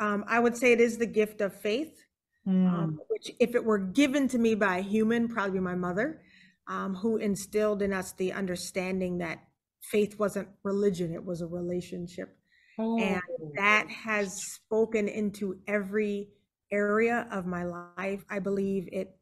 [0.00, 2.04] Um, I would say it is the gift of faith,
[2.46, 2.66] mm.
[2.66, 6.22] um, which, if it were given to me by a human, probably my mother,
[6.68, 9.38] um, who instilled in us the understanding that
[9.82, 12.36] faith wasn't religion, it was a relationship.
[12.78, 12.98] Oh.
[12.98, 13.22] And
[13.54, 16.28] that has spoken into every
[16.70, 18.24] area of my life.
[18.28, 19.16] I believe it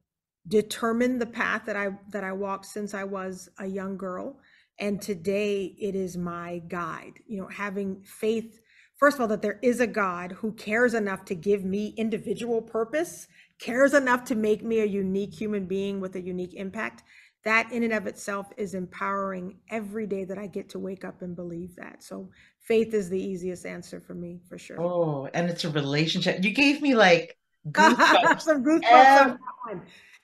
[0.48, 4.38] determined the path that I that I walked since I was a young girl
[4.78, 7.14] and today it is my guide.
[7.26, 8.60] You know, having faith
[8.96, 12.62] first of all that there is a God who cares enough to give me individual
[12.62, 13.28] purpose,
[13.58, 17.02] cares enough to make me a unique human being with a unique impact.
[17.44, 21.20] That in and of itself is empowering every day that I get to wake up
[21.20, 22.02] and believe that.
[22.02, 22.30] So
[22.60, 24.80] faith is the easiest answer for me for sure.
[24.80, 26.42] Oh, and it's a relationship.
[26.42, 27.36] You gave me like
[27.70, 28.40] goosebumps.
[28.40, 29.38] some goosebumps.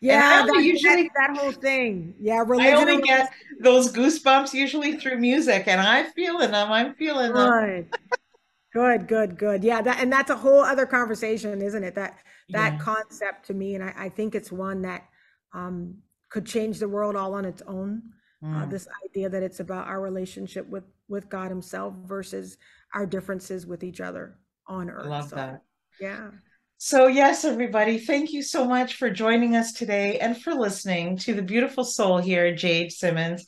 [0.00, 2.14] yeah, that, usually that, that, whole thing.
[2.18, 2.74] Yeah, religion.
[2.74, 6.72] I only get those goosebumps usually through music, and I'm feeling them.
[6.72, 7.86] I'm feeling them.
[8.72, 9.64] Good, good, good.
[9.64, 11.94] Yeah, that and that's a whole other conversation, isn't it?
[11.94, 12.18] That
[12.50, 12.78] that yeah.
[12.78, 15.04] concept to me, and I, I think it's one that
[15.52, 15.96] um,
[16.28, 18.02] could change the world all on its own.
[18.42, 18.62] Uh, mm.
[18.62, 22.56] Uh, this idea that it's about our relationship with with God Himself versus
[22.94, 25.06] our differences with each other on earth.
[25.06, 25.62] I Love so, that.
[26.00, 26.30] Yeah.
[26.82, 31.34] So, yes, everybody, thank you so much for joining us today and for listening to
[31.34, 33.44] the beautiful soul here, Jade Simmons.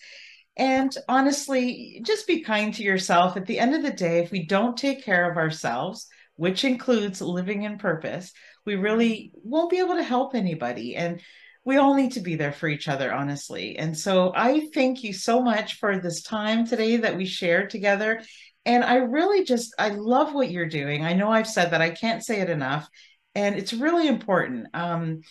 [0.57, 3.37] And honestly, just be kind to yourself.
[3.37, 7.23] At the end of the day, if we don't take care of ourselves, which includes
[7.23, 8.33] living in purpose,
[8.67, 10.97] we really won't be able to help anybody.
[10.97, 11.21] And
[11.65, 13.79] we all need to be there for each other, honestly.
[13.79, 18.23] And so I thank you so much for this time today that we shared together.
[18.65, 21.05] And I really just, I love what you're doing.
[21.05, 22.89] I know I've said that, I can't say it enough.
[23.35, 24.69] And it's really important.
[24.75, 25.23] Um,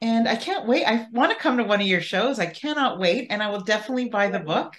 [0.00, 0.84] and I can't wait.
[0.84, 2.38] I want to come to one of your shows.
[2.38, 3.28] I cannot wait.
[3.30, 4.74] And I will definitely buy the book.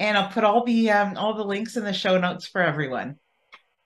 [0.00, 3.16] And I'll put all the um, all the links in the show notes for everyone.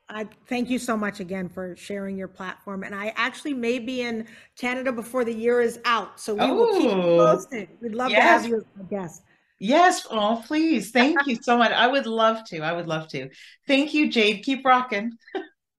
[0.09, 2.83] I thank you so much again for sharing your platform.
[2.83, 4.27] And I actually may be in
[4.59, 6.19] Canada before the year is out.
[6.19, 7.17] So we oh, will keep oh.
[7.19, 7.69] posted.
[7.83, 8.19] We'd love yes.
[8.19, 9.23] to have you as a guest.
[9.61, 10.07] Yes.
[10.11, 10.93] Oh, please.
[10.93, 11.73] Thank you so much.
[11.73, 12.61] I would love to.
[12.61, 13.29] I would love to.
[13.67, 14.43] Thank you, Jade.
[14.45, 15.13] Keep rocking.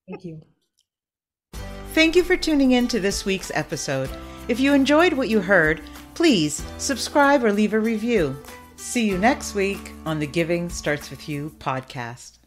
[0.08, 0.44] Thank you.
[1.94, 4.12] Thank you for tuning in to this week's episode.
[4.50, 5.80] If you enjoyed what you heard,
[6.16, 8.36] please subscribe or leave a review.
[8.78, 12.39] See you next week on the Giving Starts With You podcast.